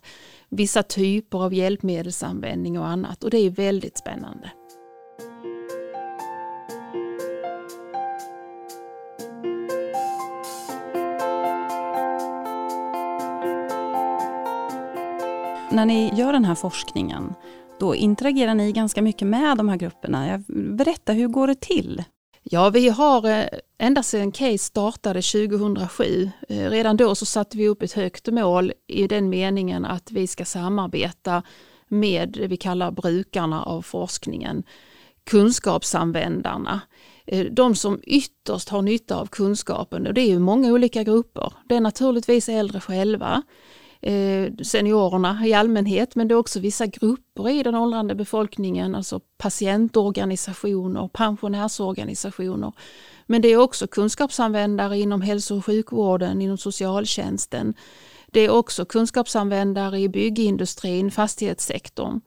vissa 0.49 0.83
typer 0.83 1.43
av 1.43 1.53
hjälpmedelsanvändning 1.53 2.79
och 2.79 2.87
annat. 2.87 3.23
Och 3.23 3.29
det 3.29 3.37
är 3.37 3.49
väldigt 3.49 3.97
spännande. 3.97 4.51
När 15.71 15.85
ni 15.85 16.11
gör 16.13 16.33
den 16.33 16.45
här 16.45 16.55
forskningen, 16.55 17.33
då 17.79 17.95
interagerar 17.95 18.55
ni 18.55 18.71
ganska 18.71 19.01
mycket 19.01 19.27
med 19.27 19.57
de 19.57 19.69
här 19.69 19.77
grupperna. 19.77 20.43
Berätta, 20.47 21.13
hur 21.13 21.27
går 21.27 21.47
det 21.47 21.61
till? 21.61 22.03
Ja, 22.49 22.69
vi 22.69 22.89
har 22.89 23.29
eh, 23.29 23.45
ända 23.77 24.03
sedan 24.03 24.31
Case 24.31 24.57
startade 24.57 25.21
2007, 25.21 26.31
eh, 26.49 26.69
redan 26.69 26.97
då 26.97 27.15
så 27.15 27.25
satte 27.25 27.57
vi 27.57 27.67
upp 27.67 27.81
ett 27.81 27.93
högt 27.93 28.27
mål 28.27 28.73
i 28.87 29.07
den 29.07 29.29
meningen 29.29 29.85
att 29.85 30.11
vi 30.11 30.27
ska 30.27 30.45
samarbeta 30.45 31.43
med 31.87 32.29
det 32.29 32.47
vi 32.47 32.57
kallar 32.57 32.91
brukarna 32.91 33.63
av 33.63 33.81
forskningen, 33.81 34.63
kunskapsanvändarna. 35.23 36.81
Eh, 37.25 37.45
de 37.45 37.75
som 37.75 37.99
ytterst 38.03 38.69
har 38.69 38.81
nytta 38.81 39.15
av 39.15 39.25
kunskapen 39.25 40.07
och 40.07 40.13
det 40.13 40.21
är 40.21 40.29
ju 40.29 40.39
många 40.39 40.71
olika 40.71 41.03
grupper. 41.03 41.53
Det 41.69 41.75
är 41.75 41.81
naturligtvis 41.81 42.49
äldre 42.49 42.79
själva, 42.79 43.43
Eh, 44.01 44.51
seniorerna 44.63 45.47
i 45.47 45.53
allmänhet, 45.53 46.15
men 46.15 46.27
det 46.27 46.33
är 46.33 46.37
också 46.37 46.59
vissa 46.59 46.85
grupper 46.85 47.49
i 47.49 47.63
den 47.63 47.75
åldrande 47.75 48.15
befolkningen, 48.15 48.95
alltså 48.95 49.19
patientorganisationer, 49.37 51.07
pensionärsorganisationer. 51.07 52.73
Men 53.25 53.41
det 53.41 53.47
är 53.47 53.57
också 53.57 53.87
kunskapsanvändare 53.87 54.99
inom 54.99 55.21
hälso 55.21 55.57
och 55.57 55.65
sjukvården, 55.65 56.41
inom 56.41 56.57
socialtjänsten. 56.57 57.73
Det 58.27 58.39
är 58.39 58.49
också 58.49 58.85
kunskapsanvändare 58.85 59.99
i 59.99 60.09
byggindustrin, 60.09 61.11
fastighetssektorn. 61.11 62.21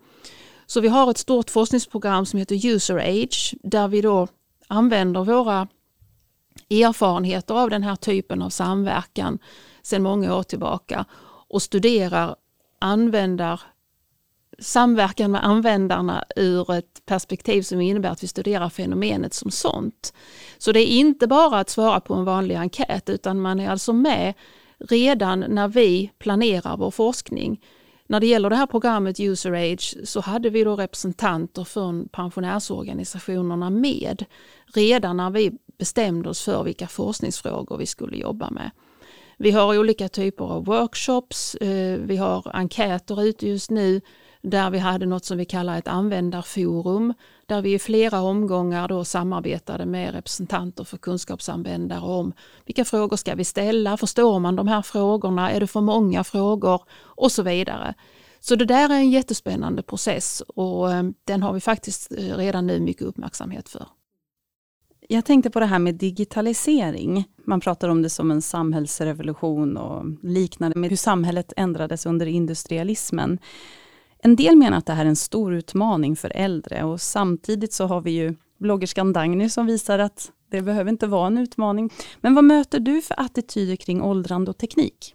Så 0.67 0.81
vi 0.81 0.89
har 0.89 1.11
ett 1.11 1.19
stort 1.19 1.51
forskningsprogram 1.51 2.27
som 2.27 2.39
heter 2.39 2.67
User 2.67 2.97
Age 2.97 3.55
där 3.63 3.89
vi 3.89 4.01
då 4.01 4.29
använder 4.69 5.25
våra 5.25 5.69
erfarenheter 6.71 7.55
av 7.55 7.71
den 7.71 7.83
här 7.83 7.97
typen 7.97 8.43
av 8.43 8.51
samverkan 8.51 9.39
sedan 9.83 10.03
många 10.03 10.37
år 10.37 10.43
tillbaka 10.43 11.05
och 11.49 11.63
studerar 11.63 12.37
användar, 12.79 13.61
samverkan 14.59 15.31
med 15.31 15.45
användarna 15.45 16.25
ur 16.37 16.73
ett 16.73 17.07
perspektiv 17.07 17.63
som 17.63 17.81
innebär 17.81 18.11
att 18.11 18.23
vi 18.23 18.29
studerar 18.29 18.69
fenomenet 18.69 19.35
som 19.35 19.51
sånt. 19.51 20.13
Så 20.59 20.73
det 20.73 20.81
är 20.81 20.99
inte 20.99 21.27
bara 21.27 21.59
att 21.59 21.71
svara 21.71 22.01
på 22.01 22.15
en 22.15 22.25
vanlig 22.25 22.55
enkät 22.55 23.09
utan 23.09 23.41
man 23.41 23.61
är 23.61 23.71
alltså 23.71 23.93
med 23.93 24.35
redan 24.79 25.45
när 25.49 25.69
vi 25.69 26.13
planerar 26.19 26.77
vår 26.77 26.91
forskning. 26.91 27.61
När 28.07 28.21
det 28.21 28.27
gäller 28.27 28.51
det 28.51 28.57
här 28.57 28.67
programmet 28.67 29.21
User 29.21 29.53
Age 29.53 29.97
så 30.05 30.21
hade 30.21 30.51
vi 30.51 30.65
då 30.65 30.77
representanter 30.77 31.65
från 31.65 32.09
pensionärsorganisationerna 32.09 33.71
med 33.71 34.25
redan 34.75 35.17
när 35.17 35.31
vi 35.31 35.53
bestämde 35.79 36.29
oss 36.29 36.43
för 36.43 36.65
vilka 36.65 36.89
forskningsfrågor 36.89 37.77
vi 37.77 37.87
skulle 37.87 38.17
jobba 38.17 38.51
med. 38.51 38.71
Vi 39.41 39.51
har 39.51 39.79
olika 39.79 40.09
typer 40.09 40.45
av 40.45 40.65
workshops, 40.65 41.55
eh, 41.55 41.99
vi 41.99 42.17
har 42.17 42.51
enkäter 42.57 43.23
ute 43.23 43.49
just 43.49 43.71
nu 43.71 44.01
där 44.43 44.71
vi 44.71 44.79
hade 44.79 45.07
något 45.07 45.25
som 45.25 45.39
vi 45.39 45.45
kallar 45.45 45.79
ett 45.79 45.89
användarforum 45.89 47.15
där 47.47 47.63
vi 47.63 47.75
i 47.75 47.79
flera 47.79 48.21
omgångar 48.21 48.89
då 48.89 49.05
samarbetade 49.05 49.87
med 49.87 50.15
representanter 50.15 50.85
för 50.85 50.97
kunskapsanvändare 50.97 52.01
om 52.01 52.33
vilka 52.65 52.85
frågor 52.85 53.17
ska 53.17 53.35
vi 53.35 53.45
ställa, 53.45 53.97
förstår 53.97 54.39
man 54.39 54.57
de 54.57 54.69
här 54.69 54.83
frågorna, 54.83 55.51
är 55.51 55.61
det 55.61 55.67
för 55.67 55.81
många 55.81 56.25
frågor 56.25 56.83
och 57.01 57.33
så 57.33 57.43
vidare. 57.43 57.95
Så 58.41 58.55
det 58.55 58.65
där 58.65 58.91
är 58.91 58.95
en 58.95 59.11
jättespännande 59.11 59.83
process 59.83 60.43
och 60.49 60.93
eh, 60.93 61.03
den 61.25 61.43
har 61.43 61.53
vi 61.53 61.61
faktiskt 61.61 62.13
eh, 62.13 62.37
redan 62.37 62.67
nu 62.67 62.81
mycket 62.81 63.03
uppmärksamhet 63.03 63.69
för. 63.69 63.87
Jag 65.11 65.25
tänkte 65.25 65.51
på 65.51 65.61
det 65.61 65.67
här 65.67 65.79
med 65.79 65.95
digitalisering. 65.95 67.25
Man 67.45 67.61
pratar 67.61 67.89
om 67.89 68.03
det 68.03 68.11
som 68.11 68.31
en 68.31 68.43
samhällsrevolution 68.43 69.77
och 69.77 70.05
liknande 70.23 70.79
med 70.79 70.91
hur 70.91 70.97
samhället 70.97 71.53
ändrades 71.57 72.07
under 72.07 72.27
industrialismen. 72.27 73.39
En 74.19 74.37
del 74.37 74.57
menar 74.57 74.79
att 74.79 74.87
det 74.87 74.93
här 74.93 75.05
är 75.05 75.09
en 75.09 75.17
stor 75.17 75.55
utmaning 75.55 76.17
för 76.17 76.33
äldre 76.35 76.85
och 76.85 77.01
samtidigt 77.01 77.73
så 77.73 77.87
har 77.87 78.01
vi 78.01 78.11
ju 78.11 78.35
bloggerskan 78.59 79.13
Dagny 79.13 79.49
som 79.49 79.67
visar 79.67 79.99
att 79.99 80.31
det 80.51 80.63
behöver 80.63 80.91
inte 80.91 81.07
vara 81.07 81.27
en 81.27 81.39
utmaning. 81.39 81.91
Men 82.21 82.35
vad 82.35 82.45
möter 82.45 82.81
du 82.81 83.03
för 83.03 83.21
attityder 83.21 83.77
kring 83.77 84.03
åldrande 84.03 84.51
och 84.51 84.59
teknik? 84.59 85.15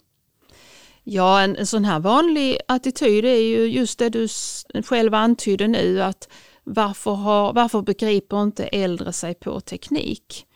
Ja, 1.04 1.42
en, 1.42 1.56
en 1.56 1.68
sån 1.68 1.86
här 1.86 2.00
vanlig 2.00 2.58
attityd 2.68 3.26
är 3.26 3.42
ju 3.42 3.66
just 3.66 4.00
det 4.00 4.10
du 4.10 4.28
själv 4.86 5.14
antyder 5.14 5.68
nu 5.68 6.02
att 6.02 6.30
varför, 6.63 7.12
har, 7.12 7.54
varför 7.54 7.82
begriper 7.82 8.43
inte 8.43 8.65
äldre 8.65 9.13
sig 9.13 9.34
på 9.34 9.60
teknik? 9.60 10.47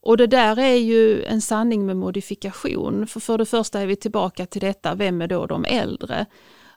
Och 0.00 0.16
det 0.16 0.26
där 0.26 0.58
är 0.58 0.74
ju 0.74 1.24
en 1.24 1.40
sanning 1.40 1.86
med 1.86 1.96
modifikation. 1.96 3.06
För, 3.06 3.20
för 3.20 3.38
det 3.38 3.46
första 3.46 3.80
är 3.80 3.86
vi 3.86 3.96
tillbaka 3.96 4.46
till 4.46 4.60
detta, 4.60 4.94
vem 4.94 5.22
är 5.22 5.26
då 5.26 5.46
de 5.46 5.64
äldre? 5.64 6.26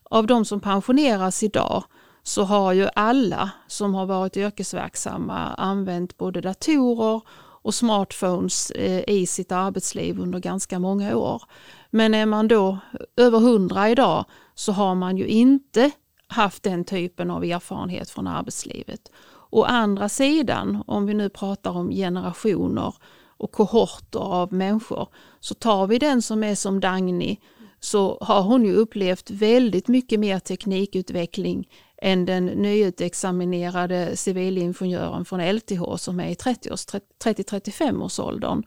Av 0.04 0.28
de 0.28 0.46
som 0.46 0.60
pensioneras 0.60 1.44
idag 1.44 1.84
så 2.24 2.44
har 2.44 2.74
ju 2.74 2.88
alla 2.96 3.52
som 3.68 3.96
har 3.96 4.06
varit 4.06 4.38
yrkesverksamma 4.38 5.54
använt 5.58 6.18
både 6.18 6.42
datorer 6.42 7.22
och 7.66 7.74
smartphones 7.74 8.72
eh, 8.72 9.04
i 9.08 9.26
sitt 9.26 9.52
arbetsliv 9.52 10.20
under 10.20 10.40
ganska 10.40 10.80
många 10.80 11.18
år. 11.18 11.44
Men 11.90 12.14
är 12.14 12.26
man 12.26 12.48
då 12.48 12.78
över 13.18 13.40
hundra 13.40 13.90
idag 13.90 14.26
så 14.56 14.72
har 14.72 14.96
man 14.96 15.18
ju 15.18 15.28
inte 15.28 15.92
haft 16.36 16.64
den 16.64 16.84
typen 16.84 17.32
av 17.32 17.44
erfarenhet 17.44 18.10
från 18.10 18.28
arbetslivet. 18.28 19.12
Å 19.50 19.64
andra 19.64 20.10
sidan, 20.10 20.84
om 20.88 21.06
vi 21.06 21.14
nu 21.14 21.30
pratar 21.30 21.72
om 21.72 21.92
generationer 21.92 22.94
och 23.38 23.52
kohorter 23.52 24.20
av 24.20 24.54
människor, 24.54 25.08
så 25.40 25.54
tar 25.54 25.88
vi 25.88 26.00
den 26.00 26.22
som 26.22 26.44
är 26.44 26.56
som 26.56 26.80
Dagny 26.80 27.38
så 27.80 28.18
har 28.22 28.42
hon 28.42 28.66
ju 28.66 28.74
upplevt 28.74 29.32
väldigt 29.32 29.88
mycket 29.88 30.20
mer 30.20 30.40
teknikutveckling 30.40 31.70
än 31.98 32.26
den 32.26 32.46
nyutexaminerade 32.46 34.18
civilingenjören 34.18 35.26
från 35.26 35.56
LTH 35.56 35.96
som 35.98 36.20
är 36.20 36.28
i 36.28 36.34
30-35 36.34 38.04
års 38.04 38.20
åldern. 38.20 38.64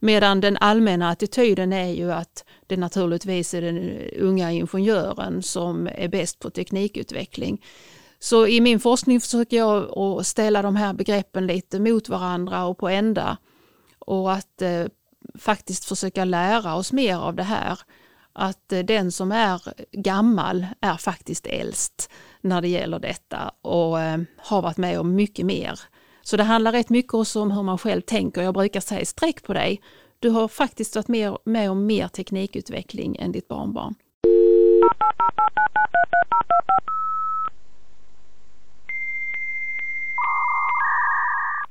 Medan 0.00 0.40
den 0.40 0.56
allmänna 0.56 1.10
attityden 1.10 1.72
är 1.72 1.88
ju 1.88 2.12
att 2.12 2.44
det 2.66 2.76
naturligtvis 2.76 3.54
är 3.54 3.62
den 3.62 4.00
unga 4.18 4.52
ingenjören 4.52 5.42
som 5.42 5.88
är 5.94 6.08
bäst 6.08 6.38
på 6.38 6.50
teknikutveckling. 6.50 7.62
Så 8.18 8.46
i 8.46 8.60
min 8.60 8.80
forskning 8.80 9.20
försöker 9.20 9.56
jag 9.56 9.98
att 9.98 10.26
ställa 10.26 10.62
de 10.62 10.76
här 10.76 10.92
begreppen 10.92 11.46
lite 11.46 11.80
mot 11.80 12.08
varandra 12.08 12.64
och 12.64 12.78
på 12.78 12.88
ända. 12.88 13.36
Och 13.98 14.32
att 14.32 14.62
eh, 14.62 14.86
faktiskt 15.38 15.84
försöka 15.84 16.24
lära 16.24 16.74
oss 16.74 16.92
mer 16.92 17.16
av 17.16 17.34
det 17.34 17.42
här. 17.42 17.78
Att 18.32 18.72
eh, 18.72 18.78
den 18.78 19.12
som 19.12 19.32
är 19.32 19.60
gammal 19.92 20.66
är 20.80 20.96
faktiskt 20.96 21.46
äldst 21.46 22.10
när 22.40 22.62
det 22.62 22.68
gäller 22.68 22.98
detta 22.98 23.52
och 23.62 24.00
eh, 24.00 24.20
har 24.36 24.62
varit 24.62 24.76
med 24.76 25.00
om 25.00 25.14
mycket 25.14 25.46
mer 25.46 25.80
så 26.26 26.36
det 26.36 26.42
handlar 26.42 26.72
rätt 26.72 26.90
mycket 26.90 27.14
också 27.14 27.40
om 27.40 27.50
hur 27.50 27.62
man 27.62 27.78
själv 27.78 28.00
tänker. 28.00 28.42
Jag 28.42 28.54
brukar 28.54 28.80
säga 28.80 29.04
sträck 29.04 29.42
på 29.42 29.52
dig. 29.52 29.80
Du 30.18 30.28
har 30.30 30.48
faktiskt 30.48 30.96
varit 30.96 31.08
med, 31.08 31.36
med 31.44 31.70
om 31.70 31.86
mer 31.86 32.08
teknikutveckling 32.08 33.16
än 33.16 33.32
ditt 33.32 33.48
barnbarn. 33.48 33.94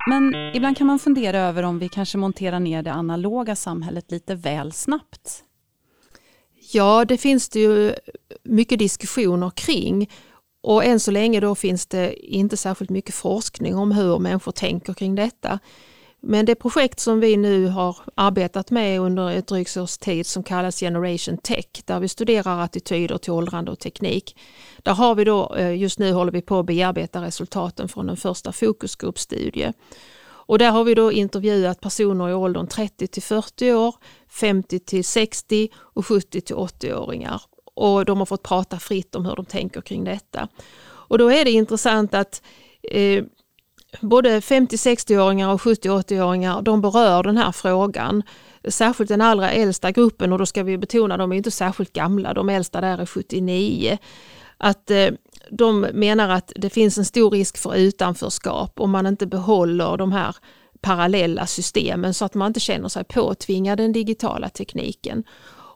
Men 0.07 0.35
ibland 0.55 0.77
kan 0.77 0.87
man 0.87 0.99
fundera 0.99 1.39
över 1.39 1.63
om 1.63 1.79
vi 1.79 1.89
kanske 1.89 2.17
monterar 2.17 2.59
ner 2.59 2.83
det 2.83 2.91
analoga 2.91 3.55
samhället 3.55 4.11
lite 4.11 4.35
väl 4.35 4.71
snabbt. 4.71 5.43
Ja, 6.73 7.05
det 7.05 7.17
finns 7.17 7.49
det 7.49 7.59
ju 7.59 7.93
mycket 8.43 8.79
diskussioner 8.79 9.49
kring 9.49 10.09
och 10.65 10.86
än 10.86 10.99
så 10.99 11.12
länge 11.12 11.39
då 11.39 11.56
finns 11.56 11.86
det 11.86 12.25
inte 12.36 12.58
särskilt 12.58 12.89
mycket 12.89 13.15
forskning 13.15 13.75
om 13.75 13.91
hur 13.91 14.19
människor 14.19 14.51
tänker 14.51 14.93
kring 14.93 15.15
detta. 15.15 15.60
Men 16.21 16.45
det 16.45 16.56
projekt 16.56 16.99
som 16.99 17.19
vi 17.19 17.38
nu 17.38 17.67
har 17.67 17.97
arbetat 18.15 18.71
med 18.71 18.99
under 18.99 19.32
ett 19.32 19.47
drygt 19.47 19.78
års 19.78 19.97
tid 19.97 20.25
som 20.25 20.43
kallas 20.43 20.80
Generation 20.80 21.38
Tech, 21.38 21.65
där 21.86 21.99
vi 21.99 22.08
studerar 22.08 22.60
attityder 22.60 23.17
till 23.17 23.32
åldrande 23.32 23.71
och 23.71 23.80
teknik. 23.80 24.38
Där 24.84 24.93
har 24.93 25.15
vi 25.15 25.23
då, 25.23 25.56
eh, 25.56 25.75
just 25.75 25.99
nu 25.99 26.12
håller 26.12 26.32
vi 26.32 26.41
på 26.41 26.60
att 26.60 26.65
bearbeta 26.65 27.21
resultaten 27.21 27.89
från 27.89 28.10
en 28.10 28.17
första 28.17 28.51
fokusgruppstudie. 28.51 29.73
Och 30.47 30.60
där 30.60 30.71
har 30.71 30.84
vi 30.84 30.95
då 30.95 31.12
intervjuat 31.12 31.82
personer 31.82 32.30
i 32.30 32.34
åldern 32.34 32.67
30 32.67 33.08
till 33.08 33.23
40 33.23 33.73
år, 33.73 33.95
50 34.30 34.80
till 34.80 35.06
60 35.06 35.69
och 35.75 36.06
70 36.06 36.41
till 36.41 36.56
80-åringar. 36.56 37.41
Och 37.75 38.05
de 38.05 38.17
har 38.17 38.25
fått 38.25 38.43
prata 38.43 38.79
fritt 38.79 39.15
om 39.15 39.25
hur 39.25 39.35
de 39.35 39.45
tänker 39.45 39.81
kring 39.81 40.03
detta. 40.03 40.47
Och 40.85 41.17
då 41.17 41.31
är 41.31 41.45
det 41.45 41.51
intressant 41.51 42.13
att 42.13 42.41
eh, 42.91 43.23
både 44.01 44.39
50-60-åringar 44.39 45.53
och 45.53 45.61
70-80-åringar 45.61 46.61
de 46.61 46.81
berör 46.81 47.23
den 47.23 47.38
här 47.38 47.51
frågan. 47.51 48.23
Särskilt 48.67 49.09
den 49.09 49.21
allra 49.21 49.51
äldsta 49.51 49.91
gruppen 49.91 50.33
och 50.33 50.39
då 50.39 50.45
ska 50.45 50.63
vi 50.63 50.77
betona 50.77 51.17
de 51.17 51.31
är 51.31 51.35
inte 51.35 51.51
särskilt 51.51 51.93
gamla, 51.93 52.33
de 52.33 52.49
äldsta 52.49 52.81
där 52.81 52.97
är 52.97 53.05
79. 53.05 53.97
Att 54.57 54.91
eh, 54.91 55.07
de 55.49 55.79
menar 55.79 56.29
att 56.29 56.51
det 56.55 56.69
finns 56.69 56.97
en 56.97 57.05
stor 57.05 57.31
risk 57.31 57.57
för 57.57 57.75
utanförskap 57.75 58.79
om 58.79 58.91
man 58.91 59.05
inte 59.05 59.27
behåller 59.27 59.97
de 59.97 60.11
här 60.11 60.35
parallella 60.81 61.47
systemen 61.47 62.13
så 62.13 62.25
att 62.25 62.33
man 62.33 62.47
inte 62.47 62.59
känner 62.59 62.89
sig 62.89 63.03
påtvingad 63.03 63.77
den 63.77 63.91
digitala 63.91 64.49
tekniken. 64.49 65.23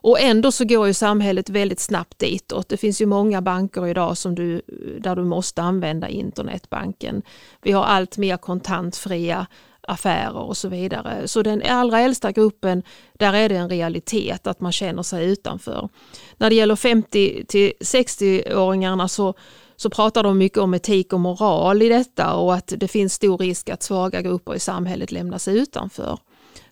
Och 0.02 0.20
ändå 0.20 0.52
så 0.52 0.64
går 0.64 0.86
ju 0.86 0.94
samhället 0.94 1.50
väldigt 1.50 1.80
snabbt 1.80 2.18
ditåt. 2.18 2.68
Det 2.68 2.76
finns 2.76 3.00
ju 3.00 3.06
många 3.06 3.42
banker 3.42 3.86
idag 3.86 4.18
som 4.18 4.34
du, 4.34 4.62
där 5.00 5.16
du 5.16 5.24
måste 5.24 5.62
använda 5.62 6.08
internetbanken. 6.08 7.22
Vi 7.62 7.72
har 7.72 7.84
allt 7.84 8.18
mer 8.18 8.36
kontantfria 8.36 9.46
affärer 9.82 10.36
och 10.36 10.56
så 10.56 10.68
vidare. 10.68 11.28
Så 11.28 11.42
den 11.42 11.62
allra 11.62 12.00
äldsta 12.00 12.32
gruppen, 12.32 12.82
där 13.12 13.32
är 13.32 13.48
det 13.48 13.56
en 13.56 13.68
realitet 13.68 14.46
att 14.46 14.60
man 14.60 14.72
känner 14.72 15.02
sig 15.02 15.26
utanför. 15.26 15.88
När 16.36 16.50
det 16.50 16.56
gäller 16.56 16.76
50 16.76 17.44
till 17.48 17.72
60-åringarna 17.80 19.08
så, 19.08 19.34
så 19.76 19.90
pratar 19.90 20.22
de 20.22 20.38
mycket 20.38 20.58
om 20.58 20.74
etik 20.74 21.12
och 21.12 21.20
moral 21.20 21.82
i 21.82 21.88
detta 21.88 22.34
och 22.34 22.54
att 22.54 22.72
det 22.76 22.88
finns 22.88 23.14
stor 23.14 23.38
risk 23.38 23.68
att 23.68 23.82
svaga 23.82 24.22
grupper 24.22 24.54
i 24.54 24.58
samhället 24.58 25.12
lämnas 25.12 25.48
utanför. 25.48 26.18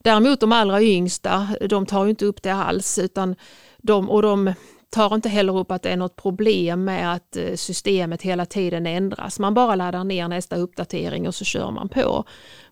Däremot 0.02 0.40
de 0.40 0.52
allra 0.52 0.82
yngsta, 0.82 1.48
de 1.68 1.86
tar 1.86 2.06
inte 2.06 2.24
upp 2.24 2.42
det 2.42 2.54
alls 2.54 2.98
utan 2.98 3.34
de, 3.78 4.10
och 4.10 4.22
de 4.22 4.52
tar 4.90 5.14
inte 5.14 5.28
heller 5.28 5.58
upp 5.58 5.70
att 5.70 5.82
det 5.82 5.90
är 5.90 5.96
något 5.96 6.16
problem 6.16 6.84
med 6.84 7.12
att 7.12 7.36
eh, 7.36 7.54
systemet 7.54 8.22
hela 8.22 8.46
tiden 8.46 8.86
ändras. 8.86 9.38
Man 9.38 9.54
bara 9.54 9.74
laddar 9.74 10.04
ner 10.04 10.28
nästa 10.28 10.56
uppdatering 10.56 11.28
och 11.28 11.34
så 11.34 11.44
kör 11.44 11.70
man 11.70 11.88
på. 11.88 12.24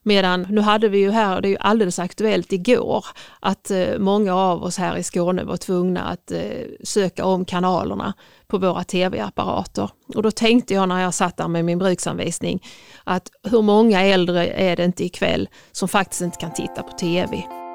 Medan 0.06 0.46
nu 0.50 0.60
hade 0.60 0.88
vi 0.88 0.98
ju 0.98 1.10
här, 1.10 1.40
det 1.40 1.48
är 1.48 1.50
ju 1.50 1.56
alldeles 1.60 1.98
aktuellt 1.98 2.52
igår, 2.52 3.06
att 3.40 3.70
eh, 3.70 3.98
många 3.98 4.34
av 4.34 4.62
oss 4.62 4.78
här 4.78 4.96
i 4.96 5.02
Skåne 5.02 5.44
var 5.44 5.56
tvungna 5.56 6.02
att 6.02 6.30
eh, 6.30 6.40
söka 6.84 7.24
om 7.24 7.44
kanalerna 7.44 8.14
på 8.46 8.58
våra 8.58 8.84
tv-apparater. 8.84 9.90
Och 10.14 10.22
då 10.22 10.30
tänkte 10.30 10.74
jag 10.74 10.88
när 10.88 11.02
jag 11.02 11.14
satt 11.14 11.36
där 11.36 11.48
med 11.48 11.64
min 11.64 11.78
bruksanvisning 11.78 12.62
att 13.04 13.30
hur 13.50 13.62
många 13.62 14.02
äldre 14.02 14.46
är 14.46 14.76
det 14.76 14.84
inte 14.84 15.04
ikväll 15.04 15.48
som 15.72 15.88
faktiskt 15.88 16.22
inte 16.22 16.38
kan 16.38 16.54
titta 16.54 16.82
på 16.82 16.92
tv? 16.92 17.65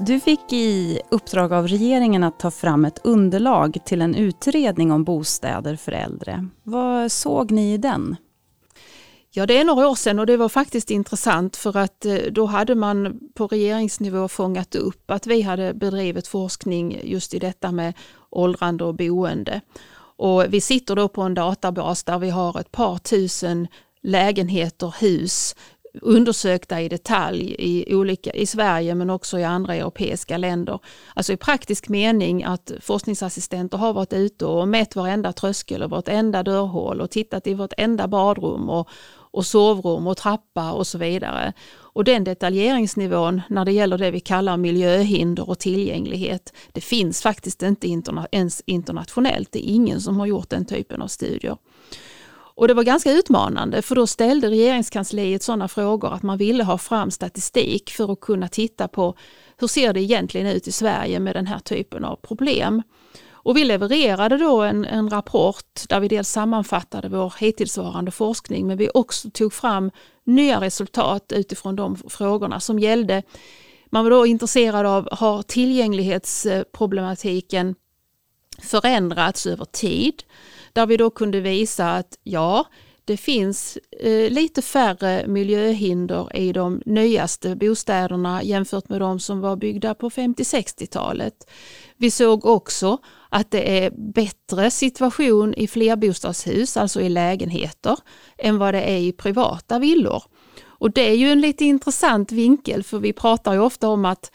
Du 0.00 0.20
fick 0.20 0.52
i 0.52 1.00
uppdrag 1.10 1.52
av 1.52 1.68
regeringen 1.68 2.24
att 2.24 2.38
ta 2.38 2.50
fram 2.50 2.84
ett 2.84 3.00
underlag 3.04 3.78
till 3.84 4.02
en 4.02 4.14
utredning 4.14 4.92
om 4.92 5.04
bostäder 5.04 5.76
för 5.76 5.92
äldre. 5.92 6.48
Vad 6.62 7.12
såg 7.12 7.50
ni 7.50 7.74
i 7.74 7.78
den? 7.78 8.16
Ja, 9.30 9.46
det 9.46 9.58
är 9.58 9.64
några 9.64 9.88
år 9.88 9.94
sedan 9.94 10.18
och 10.18 10.26
det 10.26 10.36
var 10.36 10.48
faktiskt 10.48 10.90
intressant 10.90 11.56
för 11.56 11.76
att 11.76 12.04
eh, 12.04 12.16
då 12.30 12.46
hade 12.46 12.74
man 12.74 13.20
på 13.34 13.46
regeringsnivå 13.46 14.28
fångat 14.28 14.74
upp 14.74 15.10
att 15.10 15.26
vi 15.26 15.42
hade 15.42 15.74
bedrivit 15.74 16.28
forskning 16.28 17.00
just 17.04 17.34
i 17.34 17.38
detta 17.38 17.72
med 17.72 17.94
åldrande 18.30 18.84
och 18.84 18.94
boende. 18.94 19.60
Och 20.16 20.44
vi 20.48 20.60
sitter 20.60 20.96
då 20.96 21.08
på 21.08 21.22
en 21.22 21.34
databas 21.34 22.04
där 22.04 22.18
vi 22.18 22.30
har 22.30 22.60
ett 22.60 22.72
par 22.72 22.98
tusen 22.98 23.68
lägenheter, 24.02 24.94
hus 25.00 25.54
undersökta 26.02 26.80
i 26.80 26.88
detalj 26.88 27.54
i, 27.58 27.94
olika, 27.94 28.30
i 28.30 28.46
Sverige 28.46 28.94
men 28.94 29.10
också 29.10 29.38
i 29.38 29.44
andra 29.44 29.74
europeiska 29.74 30.36
länder. 30.36 30.78
Alltså 31.14 31.32
i 31.32 31.36
praktisk 31.36 31.88
mening 31.88 32.44
att 32.44 32.72
forskningsassistenter 32.80 33.78
har 33.78 33.92
varit 33.92 34.12
ute 34.12 34.46
och 34.46 34.68
mätt 34.68 34.96
varenda 34.96 35.32
tröskel 35.32 35.82
och 35.82 35.90
vartenda 35.90 36.42
dörrhål 36.42 37.00
och 37.00 37.10
tittat 37.10 37.46
i 37.46 37.54
vartenda 37.54 38.08
badrum 38.08 38.70
och, 38.70 38.88
och 39.30 39.46
sovrum 39.46 40.06
och 40.06 40.16
trappa 40.16 40.72
och 40.72 40.86
så 40.86 40.98
vidare. 40.98 41.52
Och 41.98 42.04
den 42.04 42.24
detaljeringsnivån 42.24 43.42
när 43.48 43.64
det 43.64 43.72
gäller 43.72 43.98
det 43.98 44.10
vi 44.10 44.20
kallar 44.20 44.56
miljöhinder 44.56 45.50
och 45.50 45.58
tillgänglighet, 45.58 46.52
det 46.72 46.80
finns 46.80 47.22
faktiskt 47.22 47.62
inte 47.62 47.88
interna 47.88 48.26
ens 48.32 48.62
internationellt. 48.66 49.52
Det 49.52 49.70
är 49.70 49.74
ingen 49.74 50.00
som 50.00 50.20
har 50.20 50.26
gjort 50.26 50.50
den 50.50 50.64
typen 50.64 51.02
av 51.02 51.08
studier. 51.08 51.56
Och 52.58 52.68
det 52.68 52.74
var 52.74 52.82
ganska 52.82 53.12
utmanande 53.12 53.82
för 53.82 53.94
då 53.94 54.06
ställde 54.06 54.50
regeringskansliet 54.50 55.42
sådana 55.42 55.68
frågor 55.68 56.14
att 56.14 56.22
man 56.22 56.38
ville 56.38 56.64
ha 56.64 56.78
fram 56.78 57.10
statistik 57.10 57.90
för 57.90 58.12
att 58.12 58.20
kunna 58.20 58.48
titta 58.48 58.88
på 58.88 59.14
hur 59.56 59.66
ser 59.66 59.92
det 59.92 60.00
egentligen 60.00 60.46
ut 60.46 60.68
i 60.68 60.72
Sverige 60.72 61.20
med 61.20 61.36
den 61.36 61.46
här 61.46 61.58
typen 61.58 62.04
av 62.04 62.16
problem. 62.16 62.82
Och 63.30 63.56
vi 63.56 63.64
levererade 63.64 64.36
då 64.36 64.62
en, 64.62 64.84
en 64.84 65.10
rapport 65.10 65.88
där 65.88 66.00
vi 66.00 66.08
dels 66.08 66.28
sammanfattade 66.28 67.08
vår 67.08 67.34
hittillsvarande 67.38 68.10
forskning 68.10 68.66
men 68.66 68.76
vi 68.76 68.90
också 68.94 69.30
tog 69.30 69.52
fram 69.52 69.90
nya 70.24 70.60
resultat 70.60 71.32
utifrån 71.32 71.76
de 71.76 71.96
frågorna 71.96 72.60
som 72.60 72.78
gällde, 72.78 73.22
man 73.86 74.04
var 74.04 74.10
då 74.10 74.26
intresserad 74.26 74.86
av, 74.86 75.08
har 75.12 75.42
tillgänglighetsproblematiken 75.42 77.74
förändrats 78.62 79.46
över 79.46 79.64
tid? 79.64 80.22
Där 80.72 80.86
vi 80.86 80.96
då 80.96 81.10
kunde 81.10 81.40
visa 81.40 81.96
att 81.96 82.18
ja, 82.22 82.66
det 83.08 83.16
finns 83.16 83.78
eh, 84.00 84.30
lite 84.30 84.62
färre 84.62 85.26
miljöhinder 85.26 86.36
i 86.36 86.52
de 86.52 86.82
nyaste 86.86 87.56
bostäderna 87.56 88.42
jämfört 88.42 88.88
med 88.88 89.00
de 89.00 89.20
som 89.20 89.40
var 89.40 89.56
byggda 89.56 89.94
på 89.94 90.10
50-60-talet. 90.10 91.50
Vi 91.96 92.10
såg 92.10 92.46
också 92.46 92.98
att 93.28 93.50
det 93.50 93.84
är 93.84 93.90
bättre 93.90 94.70
situation 94.70 95.54
i 95.54 95.68
flerbostadshus, 95.68 96.76
alltså 96.76 97.00
i 97.00 97.08
lägenheter, 97.08 97.96
än 98.38 98.58
vad 98.58 98.74
det 98.74 98.82
är 98.82 98.98
i 98.98 99.12
privata 99.12 99.78
villor. 99.78 100.22
Och 100.64 100.90
det 100.90 101.08
är 101.08 101.14
ju 101.14 101.30
en 101.30 101.40
lite 101.40 101.64
intressant 101.64 102.32
vinkel 102.32 102.82
för 102.82 102.98
vi 102.98 103.12
pratar 103.12 103.52
ju 103.52 103.58
ofta 103.58 103.88
om 103.88 104.04
att 104.04 104.32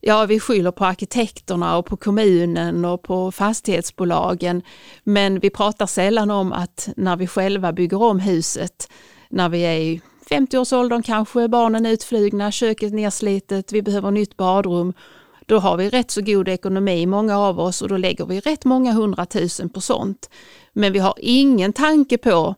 ja, 0.00 0.26
vi 0.26 0.40
skyller 0.40 0.70
på 0.70 0.84
arkitekterna 0.84 1.78
och 1.78 1.86
på 1.86 1.96
kommunen 1.96 2.84
och 2.84 3.02
på 3.02 3.32
fastighetsbolagen. 3.32 4.62
Men 5.04 5.40
vi 5.40 5.50
pratar 5.50 5.86
sällan 5.86 6.30
om 6.30 6.52
att 6.52 6.88
när 6.96 7.16
vi 7.16 7.26
själva 7.26 7.72
bygger 7.72 8.02
om 8.02 8.20
huset, 8.20 8.90
när 9.28 9.48
vi 9.48 9.60
är 9.60 9.76
i 9.76 10.00
50-årsåldern 10.30 11.02
kanske, 11.02 11.48
barnen 11.48 11.86
är 11.86 11.90
utflugna, 11.90 12.52
köket 12.52 12.92
nerslitet, 12.92 13.72
vi 13.72 13.82
behöver 13.82 14.10
nytt 14.10 14.36
badrum. 14.36 14.92
Då 15.46 15.58
har 15.58 15.76
vi 15.76 15.90
rätt 15.90 16.10
så 16.10 16.20
god 16.20 16.48
ekonomi, 16.48 17.06
många 17.06 17.38
av 17.38 17.60
oss, 17.60 17.82
och 17.82 17.88
då 17.88 17.96
lägger 17.96 18.26
vi 18.26 18.40
rätt 18.40 18.64
många 18.64 18.92
hundratusen 18.92 19.68
på 19.68 19.80
sånt. 19.80 20.30
Men 20.72 20.92
vi 20.92 20.98
har 20.98 21.14
ingen 21.16 21.72
tanke 21.72 22.18
på 22.18 22.54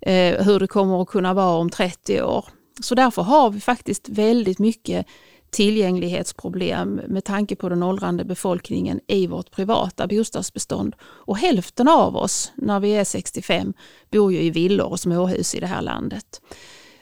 eh, 0.00 0.44
hur 0.44 0.60
det 0.60 0.66
kommer 0.66 1.02
att 1.02 1.08
kunna 1.08 1.34
vara 1.34 1.56
om 1.56 1.70
30 1.70 2.22
år. 2.22 2.44
Så 2.80 2.94
därför 2.94 3.22
har 3.22 3.50
vi 3.50 3.60
faktiskt 3.60 4.08
väldigt 4.08 4.58
mycket 4.58 5.06
tillgänglighetsproblem 5.50 7.00
med 7.08 7.24
tanke 7.24 7.56
på 7.56 7.68
den 7.68 7.82
åldrande 7.82 8.24
befolkningen 8.24 9.00
i 9.06 9.26
vårt 9.26 9.50
privata 9.50 10.06
bostadsbestånd. 10.06 10.96
Och 11.02 11.38
hälften 11.38 11.88
av 11.88 12.16
oss 12.16 12.52
när 12.54 12.80
vi 12.80 12.90
är 12.90 13.04
65 13.04 13.72
bor 14.10 14.32
ju 14.32 14.42
i 14.42 14.50
villor 14.50 14.86
och 14.86 15.00
småhus 15.00 15.54
i 15.54 15.60
det 15.60 15.66
här 15.66 15.82
landet. 15.82 16.40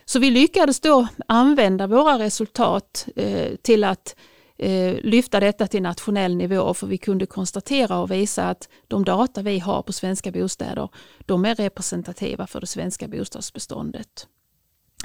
Så 0.04 0.18
vi 0.18 0.30
lyckades 0.30 0.80
då 0.80 1.06
använda 1.28 1.86
våra 1.86 2.18
resultat 2.18 3.06
eh, 3.16 3.56
till 3.62 3.84
att 3.84 4.16
eh, 4.58 4.94
lyfta 5.02 5.40
detta 5.40 5.66
till 5.66 5.82
nationell 5.82 6.36
nivå 6.36 6.74
för 6.74 6.86
vi 6.86 6.98
kunde 6.98 7.26
konstatera 7.26 7.98
och 7.98 8.10
visa 8.10 8.44
att 8.44 8.68
de 8.88 9.04
data 9.04 9.42
vi 9.42 9.58
har 9.58 9.82
på 9.82 9.92
svenska 9.92 10.30
bostäder 10.30 10.88
de 11.18 11.44
är 11.44 11.54
representativa 11.54 12.46
för 12.46 12.60
det 12.60 12.66
svenska 12.66 13.08
bostadsbeståndet. 13.08 14.26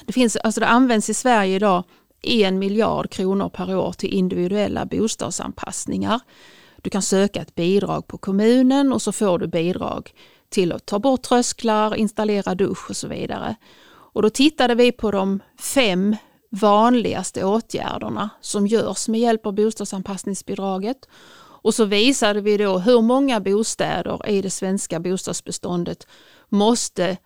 Det, 0.05 0.13
finns, 0.13 0.35
alltså 0.35 0.59
det 0.59 0.67
används 0.67 1.09
i 1.09 1.13
Sverige 1.13 1.55
idag 1.55 1.83
en 2.21 2.59
miljard 2.59 3.09
kronor 3.09 3.49
per 3.49 3.75
år 3.75 3.91
till 3.93 4.13
individuella 4.13 4.85
bostadsanpassningar. 4.85 6.19
Du 6.81 6.89
kan 6.89 7.01
söka 7.01 7.41
ett 7.41 7.55
bidrag 7.55 8.07
på 8.07 8.17
kommunen 8.17 8.93
och 8.93 9.01
så 9.01 9.11
får 9.11 9.39
du 9.39 9.47
bidrag 9.47 10.13
till 10.49 10.71
att 10.71 10.85
ta 10.85 10.99
bort 10.99 11.21
trösklar, 11.21 11.95
installera 11.95 12.55
dusch 12.55 12.89
och 12.89 12.97
så 12.97 13.07
vidare. 13.07 13.55
Och 14.13 14.21
då 14.21 14.29
tittade 14.29 14.75
vi 14.75 14.91
på 14.91 15.11
de 15.11 15.39
fem 15.59 16.15
vanligaste 16.49 17.45
åtgärderna 17.45 18.29
som 18.41 18.67
görs 18.67 19.07
med 19.07 19.19
hjälp 19.19 19.45
av 19.45 19.53
bostadsanpassningsbidraget. 19.53 21.07
Och 21.61 21.73
så 21.73 21.85
visade 21.85 22.41
vi 22.41 22.57
då 22.57 22.77
hur 22.77 23.01
många 23.01 23.39
bostäder 23.39 24.29
i 24.29 24.41
det 24.41 24.49
svenska 24.49 24.99
bostadsbeståndet 24.99 26.07
måste 26.49 27.17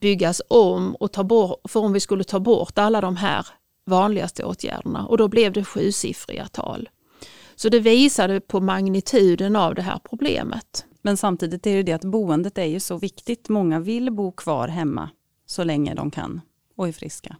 byggas 0.00 0.42
om 0.48 0.94
och 0.94 1.12
ta 1.12 1.24
bort, 1.24 1.60
för 1.68 1.80
om 1.80 1.92
vi 1.92 2.00
skulle 2.00 2.24
ta 2.24 2.40
bort 2.40 2.78
alla 2.78 3.00
de 3.00 3.16
här 3.16 3.46
vanligaste 3.86 4.44
åtgärderna 4.44 5.06
och 5.06 5.18
då 5.18 5.28
blev 5.28 5.52
det 5.52 5.64
sjusiffriga 5.64 6.46
tal. 6.46 6.88
Så 7.56 7.68
det 7.68 7.80
visade 7.80 8.40
på 8.40 8.60
magnituden 8.60 9.56
av 9.56 9.74
det 9.74 9.82
här 9.82 10.00
problemet. 10.04 10.84
Men 11.02 11.16
samtidigt 11.16 11.66
är 11.66 11.76
det 11.76 11.82
det 11.82 11.92
att 11.92 12.04
boendet 12.04 12.58
är 12.58 12.64
ju 12.64 12.80
så 12.80 12.98
viktigt. 12.98 13.48
Många 13.48 13.80
vill 13.80 14.12
bo 14.12 14.32
kvar 14.32 14.68
hemma 14.68 15.10
så 15.46 15.64
länge 15.64 15.94
de 15.94 16.10
kan 16.10 16.40
och 16.76 16.88
är 16.88 16.92
friska. 16.92 17.36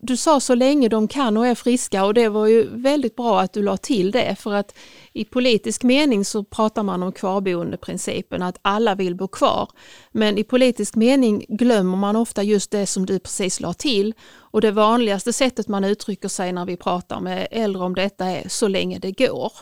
Du 0.00 0.16
sa 0.16 0.40
så 0.40 0.54
länge 0.54 0.88
de 0.88 1.08
kan 1.08 1.36
och 1.36 1.46
är 1.46 1.54
friska 1.54 2.04
och 2.04 2.14
det 2.14 2.28
var 2.28 2.46
ju 2.46 2.68
väldigt 2.70 3.16
bra 3.16 3.40
att 3.40 3.52
du 3.52 3.62
la 3.62 3.76
till 3.76 4.10
det 4.10 4.36
för 4.38 4.54
att 4.54 4.74
i 5.12 5.24
politisk 5.24 5.82
mening 5.82 6.24
så 6.24 6.44
pratar 6.44 6.82
man 6.82 7.02
om 7.02 7.12
kvarboendeprincipen, 7.12 8.42
att 8.42 8.58
alla 8.62 8.94
vill 8.94 9.14
bo 9.14 9.28
kvar. 9.28 9.70
Men 10.12 10.38
i 10.38 10.44
politisk 10.44 10.94
mening 10.94 11.44
glömmer 11.48 11.96
man 11.96 12.16
ofta 12.16 12.42
just 12.42 12.70
det 12.70 12.86
som 12.86 13.06
du 13.06 13.18
precis 13.18 13.60
la 13.60 13.72
till 13.74 14.14
och 14.50 14.60
det 14.60 14.70
vanligaste 14.70 15.32
sättet 15.32 15.68
man 15.68 15.84
uttrycker 15.84 16.28
sig 16.28 16.52
när 16.52 16.64
vi 16.64 16.76
pratar 16.76 17.20
med 17.20 17.48
äldre 17.50 17.82
om 17.82 17.94
detta 17.94 18.26
är 18.26 18.48
så 18.48 18.68
länge 18.68 18.98
det 18.98 19.12
går. 19.12 19.52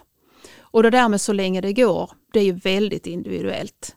Och 0.58 0.82
det 0.82 0.90
där 0.90 1.08
med 1.08 1.20
så 1.20 1.32
länge 1.32 1.60
det 1.60 1.72
går, 1.72 2.10
det 2.32 2.40
är 2.40 2.44
ju 2.44 2.52
väldigt 2.52 3.06
individuellt. 3.06 3.96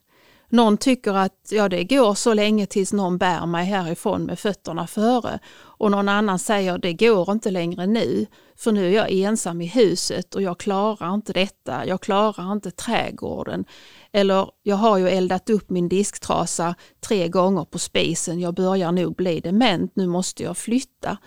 Någon 0.49 0.78
tycker 0.78 1.13
att 1.13 1.47
ja, 1.52 1.69
det 1.69 1.84
går 1.84 2.13
så 2.13 2.34
länge 2.34 2.65
tills 2.65 2.93
någon 2.93 3.17
bär 3.17 3.45
mig 3.45 3.65
härifrån 3.65 4.23
med 4.23 4.39
fötterna 4.39 4.88
före 4.88 5.39
och 5.80 5.92
någon 5.92 6.10
annan 6.10 6.39
säger 6.39 6.78
det 6.78 6.94
går 6.94 7.32
inte 7.32 7.52
längre 7.52 7.88
nu 7.88 8.26
för 8.56 8.72
nu 8.72 8.88
är 8.88 8.92
jag 8.92 9.12
ensam 9.12 9.62
i 9.62 9.65
huset 9.65 10.36
och 10.36 10.42
jag 10.42 10.60
klarar 10.60 11.13
inte 11.13 11.34
detta, 11.34 11.86
jag 11.86 12.02
klarar 12.02 12.54
inte 12.54 12.72
trädgården. 12.72 13.65
Eller 14.12 14.52
jag 14.63 14.76
har 14.76 14.98
ju 14.98 15.10
eldat 15.10 15.50
upp 15.50 15.70
min 15.70 15.89
disktrasa 15.89 16.76
tre 17.00 17.28
gånger 17.28 17.65
på 17.65 17.80
spisen, 17.80 18.39
jag 18.39 18.56
börjar 18.56 18.92
nog 18.92 19.15
bli 19.15 19.39
dement, 19.39 19.96
nu 19.96 20.08
måste 20.08 20.44
jag 20.44 20.58
flytta. 20.58 21.18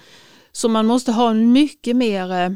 Så 0.53 0.69
man 0.69 0.87
måste 0.87 1.13
ha 1.13 1.31
en 1.31 1.53
mycket 1.53 1.97
mer 1.97 2.33
eh, 2.33 2.53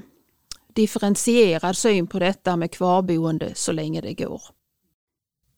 differentierad 0.74 1.76
syn 1.76 2.06
på 2.06 2.18
detta 2.18 2.56
med 2.56 2.70
kvarboende 2.70 3.54
så 3.54 3.72
länge 3.72 4.00
det 4.00 4.14
går. 4.14 4.42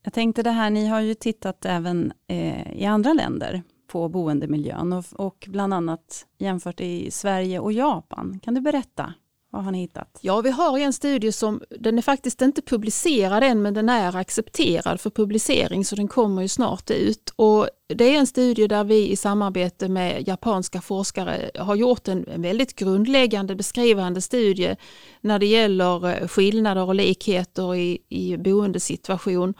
Jag 0.04 0.12
tänkte 0.12 0.42
det 0.42 0.50
här, 0.50 0.70
ni 0.70 0.86
har 0.86 1.00
ju 1.00 1.14
tittat 1.14 1.64
även 1.64 2.12
eh, 2.28 2.72
i 2.72 2.84
andra 2.84 3.12
länder 3.12 3.62
på 3.88 4.08
boendemiljön 4.08 4.92
och, 4.92 5.04
och 5.12 5.44
bland 5.48 5.74
annat 5.74 6.26
jämfört 6.38 6.80
i 6.80 7.10
Sverige 7.10 7.58
och 7.58 7.72
Japan. 7.72 8.40
Kan 8.42 8.54
du 8.54 8.60
berätta? 8.60 9.14
Vad 9.50 9.64
har 9.64 9.72
ni 9.72 9.80
hittat? 9.80 10.18
Ja, 10.20 10.40
vi 10.40 10.50
har 10.50 10.78
en 10.78 10.92
studie 10.92 11.32
som, 11.32 11.62
den 11.70 11.98
är 11.98 12.02
faktiskt 12.02 12.42
inte 12.42 12.62
publicerad 12.62 13.44
än, 13.44 13.62
men 13.62 13.74
den 13.74 13.88
är 13.88 14.16
accepterad 14.16 15.00
för 15.00 15.10
publicering, 15.10 15.84
så 15.84 15.96
den 15.96 16.08
kommer 16.08 16.42
ju 16.42 16.48
snart 16.48 16.90
ut. 16.90 17.32
Och 17.36 17.68
det 17.94 18.04
är 18.04 18.18
en 18.18 18.26
studie 18.26 18.66
där 18.66 18.84
vi 18.84 19.10
i 19.10 19.16
samarbete 19.16 19.88
med 19.88 20.28
japanska 20.28 20.80
forskare 20.80 21.50
har 21.58 21.74
gjort 21.74 22.08
en, 22.08 22.24
väldigt 22.36 22.74
grundläggande 22.74 23.54
beskrivande 23.54 24.20
studie 24.20 24.76
när 25.20 25.38
det 25.38 25.46
gäller 25.46 26.08
eh, 26.08 26.28
skillnader 26.28 26.84
och 26.84 26.94
likheter 26.94 27.74
i, 27.74 27.98
i 28.08 28.36
boendesituation 28.36 29.54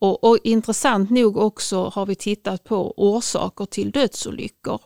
och, 0.00 0.24
och, 0.24 0.38
intressant 0.44 1.10
nog 1.10 1.36
också 1.36 1.84
har 1.94 2.06
vi 2.06 2.14
tittat 2.14 2.64
på 2.64 2.94
orsaker 2.96 3.64
till 3.64 3.90
dödsolyckor. 3.90 4.80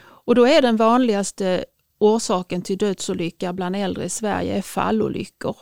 Och 0.00 0.34
då 0.34 0.46
är 0.46 0.62
den 0.62 0.76
vanligaste 0.76 1.64
orsaken 1.98 2.62
till 2.62 2.78
dödsolycka 2.78 3.52
bland 3.52 3.76
äldre 3.76 4.04
i 4.04 4.08
Sverige 4.08 4.56
är 4.56 4.62
fallolyckor. 4.62 5.56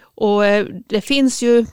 Och 0.00 0.46
eh, 0.46 0.66
det 0.86 1.00
finns 1.00 1.42
ju 1.42 1.66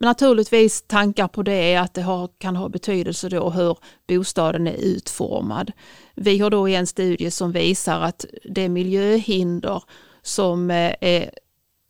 naturligtvis 0.00 0.82
tankar 0.82 1.28
på 1.28 1.42
det, 1.42 1.76
att 1.76 1.94
det 1.94 2.02
har, 2.02 2.28
kan 2.38 2.56
ha 2.56 2.68
betydelse 2.68 3.28
då 3.28 3.50
hur 3.50 3.78
bostaden 4.08 4.66
är 4.66 4.76
utformad. 4.76 5.72
Vi 6.14 6.38
har 6.38 6.50
då 6.50 6.68
en 6.68 6.86
studie 6.86 7.30
som 7.30 7.52
visar 7.52 8.00
att 8.00 8.24
det 8.44 8.68
miljöhinder 8.68 9.82
som 10.22 10.70
eh, 10.70 10.94
är 11.00 11.30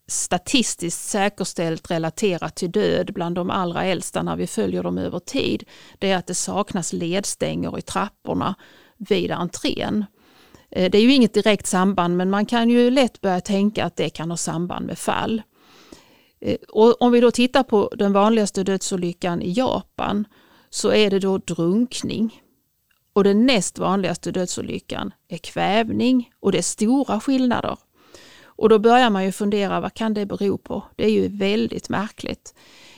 statistiskt 0.07 1.09
säkerställt 1.09 1.91
relaterat 1.91 2.55
till 2.55 2.71
död 2.71 3.13
bland 3.13 3.35
de 3.35 3.49
allra 3.49 3.83
äldsta 3.83 4.23
när 4.23 4.35
vi 4.35 4.47
följer 4.47 4.83
dem 4.83 4.97
över 4.97 5.19
tid, 5.19 5.63
det 5.99 6.11
är 6.11 6.17
att 6.17 6.27
det 6.27 6.35
saknas 6.35 6.93
ledstänger 6.93 7.79
i 7.79 7.81
trapporna 7.81 8.55
vid 8.97 9.31
entrén. 9.31 10.05
Eh, 10.71 10.91
det 10.91 10.97
är 10.97 11.01
ju 11.01 11.13
inget 11.13 11.33
direkt 11.33 11.67
samband 11.67 12.17
men 12.17 12.29
man 12.29 12.45
kan 12.45 12.69
ju 12.69 12.89
lätt 12.89 13.21
börja 13.21 13.41
tänka 13.41 13.85
att 13.85 13.95
det 13.95 14.09
kan 14.09 14.29
ha 14.29 14.37
samband 14.37 14.85
med 14.85 14.97
fall. 14.97 15.41
Eh, 16.41 16.57
och 16.69 17.01
om 17.01 17.11
vi 17.11 17.19
då 17.19 17.31
tittar 17.31 17.63
på 17.63 17.91
den 17.97 18.13
vanligaste 18.13 18.63
dödsolyckan 18.63 19.41
i 19.41 19.51
Japan 19.51 20.27
så 20.69 20.91
är 20.91 21.09
det 21.09 21.19
då 21.19 21.37
drunkning. 21.37 22.41
Och 23.13 23.23
den 23.23 23.45
näst 23.45 23.77
vanligaste 23.77 24.31
dödsolyckan 24.31 25.13
är 25.27 25.37
kvävning 25.37 26.29
och 26.39 26.51
det 26.51 26.57
är 26.57 26.61
stora 26.61 27.19
skillnader. 27.19 27.77
Och 28.57 28.69
då 28.69 28.79
börjar 28.79 29.09
man 29.09 29.25
ju 29.25 29.31
fundera, 29.31 29.79
vad 29.79 29.93
kan 29.93 30.13
det 30.13 30.25
bero 30.25 30.57
på? 30.57 30.83
Det 30.95 31.05
är 31.05 31.09
ju 31.09 31.27
väldigt 31.27 31.89
märkligt. 31.89 32.53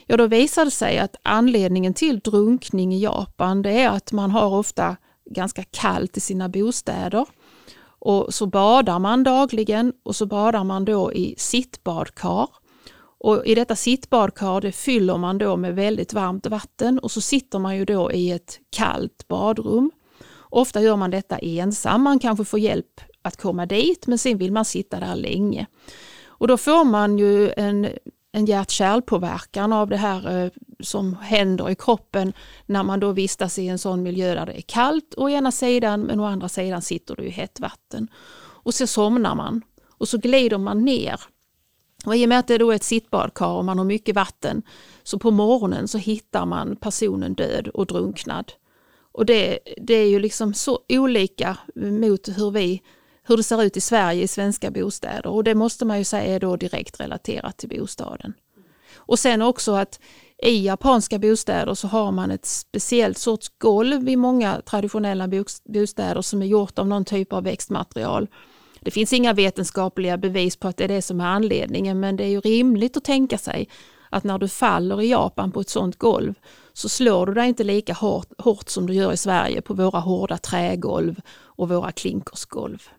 Ja, 0.05 0.17
då 0.17 0.27
visar 0.27 0.65
det 0.65 0.71
sig 0.71 0.97
att 0.97 1.15
anledningen 1.23 1.93
till 1.93 2.19
drunkning 2.19 2.93
i 2.93 3.03
Japan, 3.03 3.61
det 3.61 3.71
är 3.71 3.89
att 3.89 4.11
man 4.11 4.31
har 4.31 4.49
ofta 4.49 4.97
ganska 5.29 5.63
kallt 5.63 6.17
i 6.17 6.19
sina 6.19 6.49
bostäder. 6.49 7.25
Och 7.99 8.33
så 8.33 8.45
badar 8.45 8.99
man 8.99 9.23
dagligen 9.23 9.93
och 10.03 10.15
så 10.15 10.25
badar 10.25 10.63
man 10.63 10.85
då 10.85 11.13
i 11.13 11.35
sittbadkar. 11.37 12.47
Och 13.19 13.45
I 13.45 13.55
detta 13.55 13.75
sittbadkar 13.75 14.61
det 14.61 14.71
fyller 14.71 15.17
man 15.17 15.37
då 15.37 15.57
med 15.57 15.75
väldigt 15.75 16.13
varmt 16.13 16.45
vatten 16.45 16.99
och 16.99 17.11
så 17.11 17.21
sitter 17.21 17.59
man 17.59 17.77
ju 17.77 17.85
då 17.85 18.11
i 18.11 18.31
ett 18.31 18.59
kallt 18.69 19.27
badrum. 19.27 19.91
Ofta 20.49 20.81
gör 20.81 20.95
man 20.95 21.11
detta 21.11 21.37
ensam, 21.37 22.01
man 22.01 22.19
kanske 22.19 22.45
får 22.45 22.59
hjälp 22.59 23.01
att 23.27 23.41
komma 23.41 23.65
dit 23.65 24.07
men 24.07 24.17
sen 24.17 24.37
vill 24.37 24.51
man 24.51 24.65
sitta 24.65 24.99
där 24.99 25.15
länge. 25.15 25.67
Och 26.27 26.47
då 26.47 26.57
får 26.57 26.85
man 26.85 27.17
ju 27.17 27.51
en, 27.57 27.87
en 28.31 28.45
hjärt-kärlpåverkan 28.45 29.73
av 29.73 29.89
det 29.89 29.97
här 29.97 30.43
eh, 30.43 30.51
som 30.79 31.15
händer 31.15 31.69
i 31.69 31.75
kroppen 31.75 32.33
när 32.65 32.83
man 32.83 32.99
då 32.99 33.11
vistas 33.11 33.59
i 33.59 33.67
en 33.67 33.79
sån 33.79 34.03
miljö 34.03 34.35
där 34.35 34.45
det 34.45 34.57
är 34.57 34.61
kallt 34.61 35.13
å 35.17 35.29
ena 35.29 35.51
sidan 35.51 36.01
men 36.01 36.19
å 36.19 36.25
andra 36.25 36.49
sidan 36.49 36.81
sitter 36.81 37.15
det 37.15 37.23
ju 37.23 37.29
hett 37.29 37.59
vatten. 37.59 38.07
Och 38.37 38.73
så 38.73 38.87
somnar 38.87 39.35
man 39.35 39.61
och 39.87 40.07
så 40.07 40.17
glider 40.17 40.57
man 40.57 40.85
ner. 40.85 41.21
Och 42.05 42.15
I 42.15 42.25
och 42.25 42.29
med 42.29 42.39
att 42.39 42.47
det 42.47 42.57
då 42.57 42.71
är 42.71 42.75
ett 42.75 42.83
sittbadkar 42.83 43.47
och 43.47 43.65
man 43.65 43.77
har 43.77 43.85
mycket 43.85 44.15
vatten 44.15 44.61
så 45.03 45.19
på 45.19 45.31
morgonen 45.31 45.87
så 45.87 45.97
hittar 45.97 46.45
man 46.45 46.75
personen 46.75 47.33
död 47.33 47.67
och 47.67 47.85
drunknad. 47.85 48.51
Och 49.11 49.25
det, 49.25 49.59
det 49.77 49.93
är 49.93 50.09
ju 50.09 50.19
liksom 50.19 50.53
så 50.53 50.79
olika 50.89 51.57
mot 51.75 52.27
hur 52.27 52.51
vi 52.51 52.81
hur 53.27 53.37
det 53.37 53.43
ser 53.43 53.63
ut 53.63 53.77
i 53.77 53.81
Sverige 53.81 54.23
i 54.23 54.27
svenska 54.27 54.71
bostäder 54.71 55.27
och 55.29 55.43
det 55.43 55.55
måste 55.55 55.85
man 55.85 55.97
ju 55.97 56.03
säga 56.03 56.35
är 56.35 56.39
då 56.39 56.55
direkt 56.55 56.99
relaterat 56.99 57.57
till 57.57 57.69
bostaden. 57.69 58.33
Och 58.95 59.19
sen 59.19 59.41
också 59.41 59.71
att 59.71 59.99
i 60.43 60.65
japanska 60.65 61.19
bostäder 61.19 61.73
så 61.73 61.87
har 61.87 62.11
man 62.11 62.31
ett 62.31 62.45
speciellt 62.45 63.17
sorts 63.17 63.51
golv 63.57 64.09
i 64.09 64.15
många 64.15 64.61
traditionella 64.61 65.27
bostäder 65.65 66.21
som 66.21 66.41
är 66.41 66.45
gjort 66.45 66.79
av 66.79 66.87
någon 66.87 67.05
typ 67.05 67.33
av 67.33 67.43
växtmaterial. 67.43 68.27
Det 68.81 68.91
finns 68.91 69.13
inga 69.13 69.33
vetenskapliga 69.33 70.17
bevis 70.17 70.55
på 70.55 70.67
att 70.67 70.77
det 70.77 70.83
är 70.83 70.87
det 70.87 71.01
som 71.01 71.21
är 71.21 71.25
anledningen 71.25 71.99
men 71.99 72.15
det 72.15 72.23
är 72.23 72.29
ju 72.29 72.41
rimligt 72.41 72.97
att 72.97 73.03
tänka 73.03 73.37
sig 73.37 73.69
att 74.09 74.23
när 74.23 74.37
du 74.37 74.47
faller 74.47 75.01
i 75.01 75.09
Japan 75.09 75.51
på 75.51 75.61
ett 75.61 75.69
sånt 75.69 75.97
golv 75.97 76.33
så 76.73 76.89
slår 76.89 77.25
du 77.25 77.33
dig 77.33 77.47
inte 77.47 77.63
lika 77.63 77.93
hårt, 77.93 78.27
hårt 78.37 78.69
som 78.69 78.87
du 78.87 78.93
gör 78.93 79.13
i 79.13 79.17
Sverige 79.17 79.61
på 79.61 79.73
våra 79.73 79.99
hårda 79.99 80.37
trägolv 80.37 81.21
och 81.39 81.69
våra 81.69 81.91
klinkersgolv. 81.91 82.89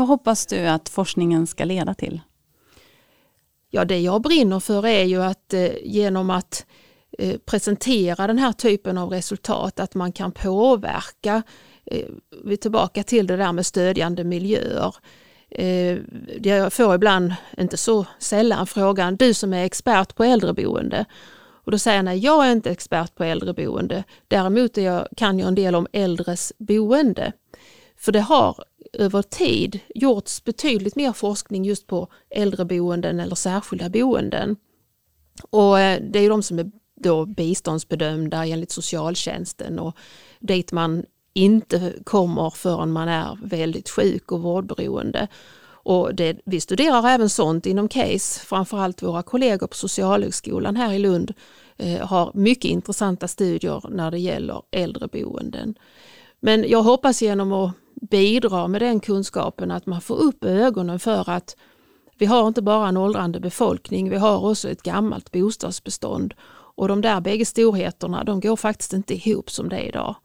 Vad 0.00 0.08
hoppas 0.08 0.46
du 0.46 0.66
att 0.66 0.88
forskningen 0.88 1.46
ska 1.46 1.64
leda 1.64 1.94
till? 1.94 2.20
Ja, 3.70 3.84
det 3.84 4.00
jag 4.00 4.22
brinner 4.22 4.60
för 4.60 4.86
är 4.86 5.04
ju 5.04 5.22
att 5.22 5.54
eh, 5.54 5.70
genom 5.82 6.30
att 6.30 6.66
eh, 7.18 7.36
presentera 7.38 8.26
den 8.26 8.38
här 8.38 8.52
typen 8.52 8.98
av 8.98 9.10
resultat, 9.10 9.80
att 9.80 9.94
man 9.94 10.12
kan 10.12 10.32
påverka, 10.32 11.42
eh, 11.84 12.06
vi 12.44 12.52
är 12.52 12.56
tillbaka 12.56 13.02
till 13.02 13.26
det 13.26 13.36
där 13.36 13.52
med 13.52 13.66
stödjande 13.66 14.24
miljöer. 14.24 14.94
Eh, 15.50 15.98
jag 16.42 16.72
får 16.72 16.94
ibland, 16.94 17.34
inte 17.58 17.76
så 17.76 18.06
sällan, 18.18 18.66
frågan, 18.66 19.16
du 19.16 19.34
som 19.34 19.52
är 19.52 19.64
expert 19.64 20.14
på 20.14 20.24
äldreboende, 20.24 21.04
och 21.64 21.72
då 21.72 21.78
säger 21.78 21.98
jag, 21.98 22.04
nej 22.04 22.18
jag 22.18 22.46
är 22.46 22.52
inte 22.52 22.70
expert 22.70 23.14
på 23.14 23.24
äldreboende, 23.24 24.04
däremot 24.28 24.76
jag, 24.76 25.08
kan 25.16 25.38
jag 25.38 25.48
en 25.48 25.54
del 25.54 25.74
om 25.74 25.86
äldres 25.92 26.52
boende. 26.58 27.32
För 27.96 28.12
det 28.12 28.20
har 28.20 28.64
över 28.92 29.22
tid 29.22 29.80
gjorts 29.94 30.44
betydligt 30.44 30.96
mer 30.96 31.12
forskning 31.12 31.64
just 31.64 31.86
på 31.86 32.08
äldreboenden 32.30 33.20
eller 33.20 33.34
särskilda 33.34 33.88
boenden. 33.88 34.56
Och 35.50 35.80
eh, 35.80 36.02
det 36.02 36.18
är 36.18 36.30
de 36.30 36.42
som 36.42 36.58
är 36.58 36.70
då 37.00 37.26
biståndsbedömda 37.26 38.46
enligt 38.46 38.70
socialtjänsten 38.70 39.78
och 39.78 39.96
dit 40.40 40.72
man 40.72 41.04
inte 41.32 41.92
kommer 42.04 42.50
förrän 42.50 42.92
man 42.92 43.08
är 43.08 43.38
väldigt 43.42 43.88
sjuk 43.88 44.32
och 44.32 44.42
vårdberoende. 44.42 45.28
Och 45.82 46.14
det, 46.14 46.40
vi 46.44 46.60
studerar 46.60 47.08
även 47.08 47.28
sånt 47.28 47.66
inom 47.66 47.88
CASE, 47.88 48.40
framförallt 48.40 49.02
våra 49.02 49.22
kollegor 49.22 49.66
på 49.66 49.74
Socialhögskolan 49.74 50.76
här 50.76 50.92
i 50.92 50.98
Lund 50.98 51.34
eh, 51.76 52.06
har 52.06 52.30
mycket 52.34 52.70
intressanta 52.70 53.28
studier 53.28 53.82
när 53.90 54.10
det 54.10 54.18
gäller 54.18 54.62
äldreboenden. 54.70 55.74
Men 56.40 56.68
jag 56.68 56.82
hoppas 56.82 57.22
genom 57.22 57.52
att 57.52 57.72
bidra 58.00 58.68
med 58.68 58.82
den 58.82 59.00
kunskapen 59.00 59.70
att 59.70 59.86
man 59.86 60.00
får 60.00 60.16
upp 60.16 60.44
ögonen 60.44 60.98
för 60.98 61.30
att 61.30 61.56
vi 62.18 62.26
har 62.26 62.48
inte 62.48 62.62
bara 62.62 62.88
en 62.88 62.96
åldrande 62.96 63.40
befolkning, 63.40 64.10
vi 64.10 64.16
har 64.16 64.50
också 64.50 64.70
ett 64.70 64.82
gammalt 64.82 65.32
bostadsbestånd 65.32 66.34
och 66.76 66.88
de 66.88 67.00
där 67.00 67.20
bägge 67.20 67.44
storheterna 67.44 68.24
de 68.24 68.40
går 68.40 68.56
faktiskt 68.56 68.92
inte 68.92 69.14
ihop 69.14 69.50
som 69.50 69.68
det 69.68 69.76
är 69.76 69.88
idag. 69.88 70.16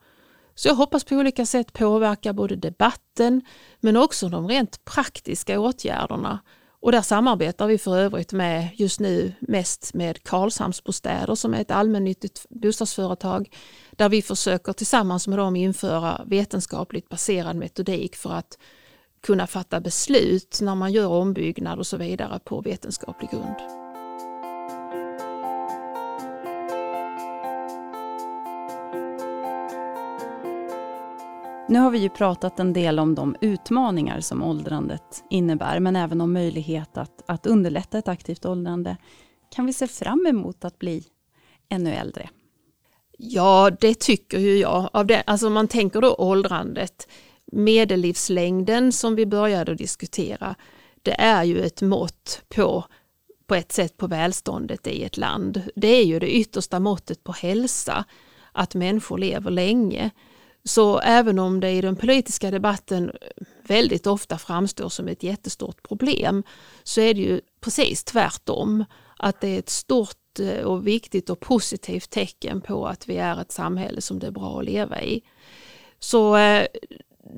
Så 0.54 0.68
jag 0.68 0.74
hoppas 0.74 1.04
på 1.04 1.14
olika 1.14 1.46
sätt 1.46 1.72
påverka 1.72 2.32
både 2.32 2.56
debatten 2.56 3.42
men 3.80 3.96
också 3.96 4.28
de 4.28 4.48
rent 4.48 4.84
praktiska 4.84 5.60
åtgärderna. 5.60 6.38
Och 6.80 6.92
där 6.92 7.02
samarbetar 7.02 7.66
vi 7.66 7.78
för 7.78 7.98
övrigt 7.98 8.32
med 8.32 8.68
just 8.74 9.00
nu 9.00 9.32
mest 9.40 9.94
med 9.94 10.22
Karlshamnsbostäder 10.22 11.34
som 11.34 11.54
är 11.54 11.60
ett 11.60 11.70
allmännyttigt 11.70 12.46
bostadsföretag 12.48 13.48
där 13.96 14.08
vi 14.08 14.22
försöker 14.22 14.72
tillsammans 14.72 15.28
med 15.28 15.38
dem 15.38 15.56
införa 15.56 16.24
vetenskapligt 16.26 17.08
baserad 17.08 17.56
metodik 17.56 18.16
för 18.16 18.32
att 18.32 18.58
kunna 19.22 19.46
fatta 19.46 19.80
beslut 19.80 20.58
när 20.62 20.74
man 20.74 20.92
gör 20.92 21.08
ombyggnad 21.08 21.78
och 21.78 21.86
så 21.86 21.96
vidare 21.96 22.40
på 22.44 22.60
vetenskaplig 22.60 23.30
grund. 23.30 23.56
Nu 31.68 31.78
har 31.78 31.90
vi 31.90 31.98
ju 31.98 32.08
pratat 32.08 32.60
en 32.60 32.72
del 32.72 32.98
om 32.98 33.14
de 33.14 33.36
utmaningar 33.40 34.20
som 34.20 34.42
åldrandet 34.42 35.24
innebär, 35.30 35.80
men 35.80 35.96
även 35.96 36.20
om 36.20 36.32
möjlighet 36.32 36.96
att, 36.96 37.22
att 37.26 37.46
underlätta 37.46 37.98
ett 37.98 38.08
aktivt 38.08 38.46
åldrande. 38.46 38.96
Kan 39.50 39.66
vi 39.66 39.72
se 39.72 39.86
fram 39.86 40.26
emot 40.26 40.64
att 40.64 40.78
bli 40.78 41.04
ännu 41.68 41.92
äldre? 41.94 42.28
Ja, 43.16 43.70
det 43.80 43.94
tycker 43.94 44.38
ju 44.38 44.58
jag. 44.58 44.90
Av 44.92 45.06
det, 45.06 45.22
alltså 45.26 45.50
man 45.50 45.68
tänker 45.68 46.00
då 46.00 46.14
åldrandet, 46.14 47.08
medellivslängden 47.52 48.92
som 48.92 49.14
vi 49.14 49.26
började 49.26 49.74
diskutera, 49.74 50.54
det 51.02 51.20
är 51.20 51.44
ju 51.44 51.60
ett 51.60 51.82
mått 51.82 52.42
på 52.48 52.84
på 53.46 53.54
ett 53.54 53.72
sätt 53.72 53.96
på 53.96 54.06
välståndet 54.06 54.86
i 54.86 55.04
ett 55.04 55.16
land. 55.16 55.62
Det 55.76 55.88
är 55.88 56.04
ju 56.04 56.18
det 56.18 56.36
yttersta 56.36 56.80
måttet 56.80 57.24
på 57.24 57.32
hälsa, 57.32 58.04
att 58.52 58.74
människor 58.74 59.18
lever 59.18 59.50
länge. 59.50 60.10
Så 60.64 60.98
även 60.98 61.38
om 61.38 61.60
det 61.60 61.70
i 61.70 61.80
den 61.80 61.96
politiska 61.96 62.50
debatten 62.50 63.12
väldigt 63.62 64.06
ofta 64.06 64.38
framstår 64.38 64.88
som 64.88 65.08
ett 65.08 65.22
jättestort 65.22 65.82
problem 65.82 66.42
så 66.82 67.00
är 67.00 67.14
det 67.14 67.20
ju 67.20 67.40
precis 67.60 68.04
tvärtom. 68.04 68.84
Att 69.18 69.40
det 69.40 69.48
är 69.48 69.58
ett 69.58 69.70
stort 69.70 70.16
Eh, 70.40 70.64
och 70.64 70.86
viktigt 70.86 71.30
och 71.30 71.40
positivt 71.40 72.10
tecken 72.10 72.60
på 72.60 72.86
att 72.86 73.08
vi 73.08 73.16
är 73.16 73.40
ett 73.40 73.52
samhälle 73.52 74.00
som 74.00 74.18
det 74.18 74.26
är 74.26 74.30
bra 74.30 74.58
att 74.58 74.64
leva 74.64 75.02
i. 75.02 75.22
Så 75.98 76.36
eh, 76.36 76.66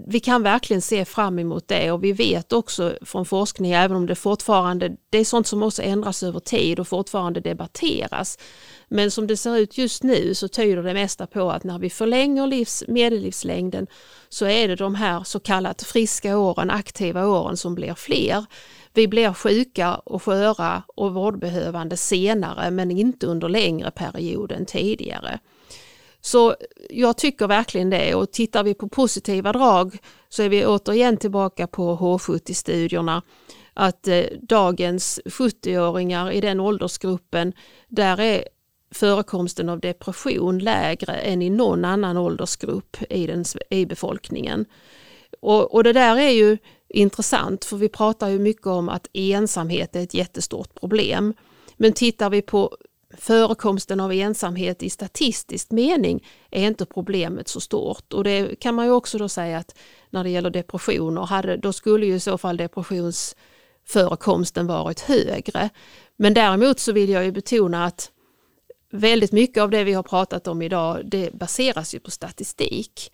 vi 0.06 0.20
kan 0.20 0.42
verkligen 0.42 0.82
se 0.82 1.04
fram 1.04 1.38
emot 1.38 1.68
det 1.68 1.92
och 1.92 2.04
vi 2.04 2.12
vet 2.12 2.52
också 2.52 2.98
från 3.02 3.26
forskning, 3.26 3.72
även 3.72 3.96
om 3.96 4.06
det 4.06 4.14
fortfarande, 4.14 4.96
det 5.10 5.18
är 5.18 5.24
sånt 5.24 5.46
som 5.46 5.62
också 5.62 5.82
ändras 5.82 6.22
över 6.22 6.40
tid 6.40 6.80
och 6.80 6.88
fortfarande 6.88 7.40
debatteras. 7.40 8.38
Men 8.88 9.10
som 9.10 9.26
det 9.26 9.36
ser 9.36 9.56
ut 9.56 9.78
just 9.78 10.02
nu 10.02 10.34
så 10.34 10.48
tyder 10.48 10.82
det 10.82 10.94
mesta 10.94 11.26
på 11.26 11.50
att 11.50 11.64
när 11.64 11.78
vi 11.78 11.90
förlänger 11.90 12.46
livs, 12.46 12.84
medellivslängden 12.88 13.86
så 14.28 14.46
är 14.46 14.68
det 14.68 14.76
de 14.76 14.94
här 14.94 15.24
så 15.24 15.40
kallat 15.40 15.82
friska 15.82 16.38
åren, 16.38 16.70
aktiva 16.70 17.26
åren 17.26 17.56
som 17.56 17.74
blir 17.74 17.94
fler. 17.94 18.44
Vi 18.94 19.08
blir 19.08 19.32
sjuka 19.32 19.94
och 19.94 20.22
sköra 20.22 20.82
och 20.96 21.14
vårdbehövande 21.14 21.96
senare 21.96 22.70
men 22.70 22.90
inte 22.90 23.26
under 23.26 23.48
längre 23.48 23.90
period 23.90 24.52
än 24.52 24.66
tidigare. 24.66 25.38
Så 26.28 26.56
jag 26.90 27.16
tycker 27.16 27.46
verkligen 27.46 27.90
det 27.90 28.14
och 28.14 28.32
tittar 28.32 28.64
vi 28.64 28.74
på 28.74 28.88
positiva 28.88 29.52
drag 29.52 29.98
så 30.28 30.42
är 30.42 30.48
vi 30.48 30.66
återigen 30.66 31.16
tillbaka 31.16 31.66
på 31.66 31.96
H70-studierna. 31.96 33.22
Att 33.74 34.08
eh, 34.08 34.24
dagens 34.40 35.20
70-åringar 35.24 36.30
i 36.30 36.40
den 36.40 36.60
åldersgruppen, 36.60 37.52
där 37.88 38.20
är 38.20 38.44
förekomsten 38.90 39.68
av 39.68 39.80
depression 39.80 40.58
lägre 40.58 41.14
än 41.14 41.42
i 41.42 41.50
någon 41.50 41.84
annan 41.84 42.16
åldersgrupp 42.16 42.96
i, 43.10 43.26
den, 43.26 43.44
i 43.70 43.86
befolkningen. 43.86 44.64
Och, 45.40 45.74
och 45.74 45.84
det 45.84 45.92
där 45.92 46.16
är 46.16 46.30
ju 46.30 46.58
intressant 46.88 47.64
för 47.64 47.76
vi 47.76 47.88
pratar 47.88 48.28
ju 48.28 48.38
mycket 48.38 48.66
om 48.66 48.88
att 48.88 49.08
ensamhet 49.12 49.96
är 49.96 50.02
ett 50.02 50.14
jättestort 50.14 50.74
problem. 50.80 51.34
Men 51.76 51.92
tittar 51.92 52.30
vi 52.30 52.42
på 52.42 52.76
förekomsten 53.20 54.00
av 54.00 54.12
ensamhet 54.12 54.82
i 54.82 54.90
statistisk 54.90 55.70
mening 55.70 56.26
är 56.50 56.66
inte 56.66 56.86
problemet 56.86 57.48
så 57.48 57.60
stort. 57.60 58.12
Och 58.12 58.24
det 58.24 58.60
kan 58.60 58.74
man 58.74 58.86
ju 58.86 58.92
också 58.92 59.18
då 59.18 59.28
säga 59.28 59.58
att 59.58 59.78
när 60.10 60.24
det 60.24 60.30
gäller 60.30 60.50
depressioner, 60.50 61.22
hade, 61.22 61.56
då 61.56 61.72
skulle 61.72 62.06
ju 62.06 62.14
i 62.14 62.20
så 62.20 62.38
fall 62.38 62.56
depressionsförekomsten 62.56 64.66
varit 64.66 65.00
högre. 65.00 65.70
Men 66.16 66.34
däremot 66.34 66.78
så 66.78 66.92
vill 66.92 67.10
jag 67.10 67.24
ju 67.24 67.32
betona 67.32 67.84
att 67.84 68.10
väldigt 68.90 69.32
mycket 69.32 69.62
av 69.62 69.70
det 69.70 69.84
vi 69.84 69.92
har 69.92 70.02
pratat 70.02 70.48
om 70.48 70.62
idag 70.62 71.00
det 71.04 71.32
baseras 71.32 71.94
ju 71.94 72.00
på 72.00 72.10
statistik 72.10 73.12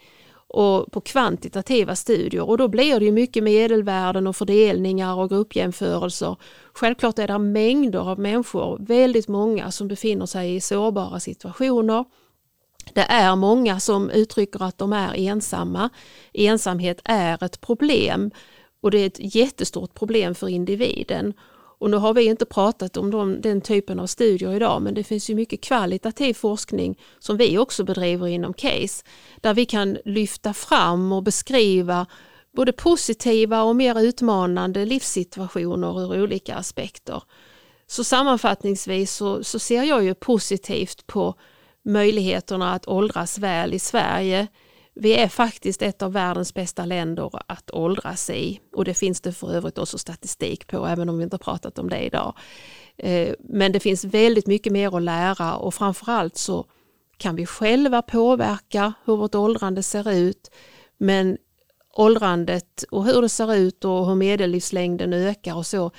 och 0.48 0.92
på 0.92 1.00
kvantitativa 1.00 1.96
studier 1.96 2.48
och 2.48 2.58
då 2.58 2.68
blir 2.68 2.98
det 2.98 3.04
ju 3.04 3.12
mycket 3.12 3.42
medelvärden 3.42 4.26
och 4.26 4.36
fördelningar 4.36 5.14
och 5.14 5.28
gruppjämförelser. 5.28 6.36
Självklart 6.72 7.18
är 7.18 7.28
det 7.28 7.38
mängder 7.38 8.10
av 8.10 8.18
människor, 8.18 8.76
väldigt 8.80 9.28
många 9.28 9.70
som 9.70 9.88
befinner 9.88 10.26
sig 10.26 10.54
i 10.54 10.60
sårbara 10.60 11.20
situationer. 11.20 12.04
Det 12.92 13.06
är 13.08 13.36
många 13.36 13.80
som 13.80 14.10
uttrycker 14.10 14.62
att 14.62 14.78
de 14.78 14.92
är 14.92 15.14
ensamma. 15.14 15.90
Ensamhet 16.32 17.00
är 17.04 17.44
ett 17.44 17.60
problem 17.60 18.30
och 18.80 18.90
det 18.90 18.98
är 18.98 19.06
ett 19.06 19.34
jättestort 19.34 19.94
problem 19.94 20.34
för 20.34 20.48
individen. 20.48 21.34
Och 21.84 21.90
nu 21.90 21.96
har 21.96 22.14
vi 22.14 22.24
inte 22.24 22.44
pratat 22.44 22.96
om 22.96 23.10
de, 23.10 23.40
den 23.40 23.60
typen 23.60 24.00
av 24.00 24.06
studier 24.06 24.52
idag 24.52 24.82
men 24.82 24.94
det 24.94 25.04
finns 25.04 25.30
ju 25.30 25.34
mycket 25.34 25.60
kvalitativ 25.60 26.34
forskning 26.34 26.98
som 27.18 27.36
vi 27.36 27.58
också 27.58 27.84
bedriver 27.84 28.26
inom 28.26 28.54
CASE 28.54 29.04
där 29.40 29.54
vi 29.54 29.64
kan 29.66 29.98
lyfta 30.04 30.54
fram 30.54 31.12
och 31.12 31.22
beskriva 31.22 32.06
både 32.52 32.72
positiva 32.72 33.62
och 33.62 33.76
mer 33.76 34.00
utmanande 34.00 34.84
livssituationer 34.84 36.04
ur 36.04 36.22
olika 36.22 36.54
aspekter. 36.54 37.22
Så 37.86 38.04
sammanfattningsvis 38.04 39.14
så, 39.14 39.44
så 39.44 39.58
ser 39.58 39.82
jag 39.82 40.04
ju 40.04 40.14
positivt 40.14 41.06
på 41.06 41.34
möjligheterna 41.82 42.72
att 42.72 42.88
åldras 42.88 43.38
väl 43.38 43.74
i 43.74 43.78
Sverige 43.78 44.46
vi 44.94 45.14
är 45.14 45.28
faktiskt 45.28 45.82
ett 45.82 46.02
av 46.02 46.12
världens 46.12 46.54
bästa 46.54 46.84
länder 46.84 47.30
att 47.46 47.70
åldras 47.70 48.30
i 48.30 48.60
och 48.72 48.84
det 48.84 48.94
finns 48.94 49.20
det 49.20 49.32
för 49.32 49.54
övrigt 49.54 49.78
också 49.78 49.98
statistik 49.98 50.66
på 50.66 50.86
även 50.86 51.08
om 51.08 51.18
vi 51.18 51.24
inte 51.24 51.38
pratat 51.38 51.78
om 51.78 51.88
det 51.88 52.00
idag. 52.00 52.34
Eh, 52.96 53.34
men 53.38 53.72
det 53.72 53.80
finns 53.80 54.04
väldigt 54.04 54.46
mycket 54.46 54.72
mer 54.72 54.96
att 54.96 55.02
lära 55.02 55.56
och 55.56 55.74
framförallt 55.74 56.36
så 56.36 56.66
kan 57.16 57.36
vi 57.36 57.46
själva 57.46 58.02
påverka 58.02 58.92
hur 59.04 59.16
vårt 59.16 59.34
åldrande 59.34 59.82
ser 59.82 60.12
ut. 60.12 60.50
Men 60.96 61.38
åldrandet 61.96 62.84
och 62.90 63.04
hur 63.04 63.22
det 63.22 63.28
ser 63.28 63.54
ut 63.54 63.84
och 63.84 64.06
hur 64.06 64.14
medellivslängden 64.14 65.12
ökar 65.12 65.54
och 65.54 65.66
så. 65.66 65.90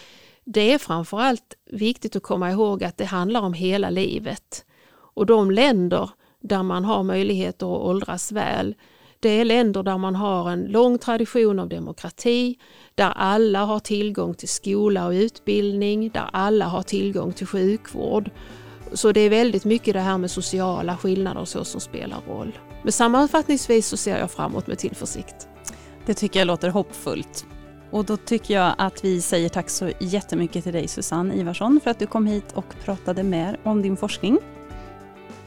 Det 0.45 0.73
är 0.73 0.77
framförallt 0.77 1.53
viktigt 1.71 2.15
att 2.15 2.23
komma 2.23 2.51
ihåg 2.51 2.83
att 2.83 2.97
det 2.97 3.05
handlar 3.05 3.41
om 3.41 3.53
hela 3.53 3.89
livet. 3.89 4.65
Och 4.91 5.25
de 5.25 5.51
länder 5.51 6.09
där 6.47 6.63
man 6.63 6.85
har 6.85 7.03
möjlighet 7.03 7.55
att 7.55 7.63
åldras 7.63 8.31
väl. 8.31 8.75
Det 9.19 9.29
är 9.29 9.45
länder 9.45 9.83
där 9.83 9.97
man 9.97 10.15
har 10.15 10.49
en 10.49 10.65
lång 10.65 10.97
tradition 10.97 11.59
av 11.59 11.69
demokrati, 11.69 12.57
där 12.95 13.13
alla 13.15 13.65
har 13.65 13.79
tillgång 13.79 14.33
till 14.33 14.47
skola 14.47 15.05
och 15.05 15.11
utbildning, 15.11 16.09
där 16.09 16.29
alla 16.33 16.65
har 16.65 16.81
tillgång 16.81 17.33
till 17.33 17.47
sjukvård. 17.47 18.29
Så 18.93 19.11
det 19.11 19.21
är 19.21 19.29
väldigt 19.29 19.65
mycket 19.65 19.93
det 19.93 19.99
här 19.99 20.17
med 20.17 20.31
sociala 20.31 20.97
skillnader 20.97 21.41
och 21.41 21.47
så 21.47 21.63
som 21.63 21.81
spelar 21.81 22.21
roll. 22.27 22.59
Men 22.83 22.91
sammanfattningsvis 22.91 23.87
så 23.87 23.97
ser 23.97 24.19
jag 24.19 24.31
framåt 24.31 24.67
med 24.67 24.77
tillförsikt. 24.77 25.47
Det 26.05 26.13
tycker 26.13 26.39
jag 26.39 26.47
låter 26.47 26.69
hoppfullt. 26.69 27.45
Och 27.91 28.05
då 28.05 28.17
tycker 28.17 28.53
jag 28.53 28.75
att 28.77 29.03
vi 29.03 29.21
säger 29.21 29.49
tack 29.49 29.69
så 29.69 29.91
jättemycket 29.99 30.63
till 30.63 30.73
dig 30.73 30.87
Susanne 30.87 31.35
Ivarsson 31.35 31.79
för 31.83 31.91
att 31.91 31.99
du 31.99 32.07
kom 32.07 32.25
hit 32.25 32.51
och 32.53 32.75
pratade 32.85 33.23
mer 33.23 33.59
om 33.63 33.81
din 33.81 33.97
forskning 33.97 34.39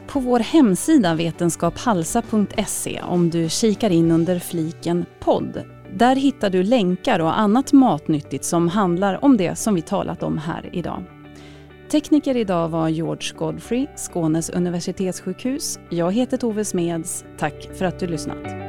på 0.09 0.19
vår 0.19 0.39
hemsida 0.39 1.15
vetenskaphalsa.se 1.15 3.01
om 3.01 3.29
du 3.29 3.49
kikar 3.49 3.89
in 3.89 4.11
under 4.11 4.39
fliken 4.39 5.05
podd. 5.19 5.63
Där 5.93 6.15
hittar 6.15 6.49
du 6.49 6.63
länkar 6.63 7.19
och 7.19 7.39
annat 7.39 7.73
matnyttigt 7.73 8.45
som 8.45 8.67
handlar 8.67 9.25
om 9.25 9.37
det 9.37 9.55
som 9.55 9.75
vi 9.75 9.81
talat 9.81 10.23
om 10.23 10.37
här 10.37 10.69
idag. 10.73 11.03
Tekniker 11.91 12.37
idag 12.37 12.69
var 12.69 12.89
George 12.89 13.33
Godfrey, 13.37 13.87
Skånes 13.95 14.49
universitetssjukhus. 14.49 15.79
Jag 15.89 16.11
heter 16.11 16.37
Tove 16.37 16.65
Smeds. 16.65 17.25
Tack 17.37 17.69
för 17.73 17.85
att 17.85 17.99
du 17.99 18.07
lyssnat. 18.07 18.68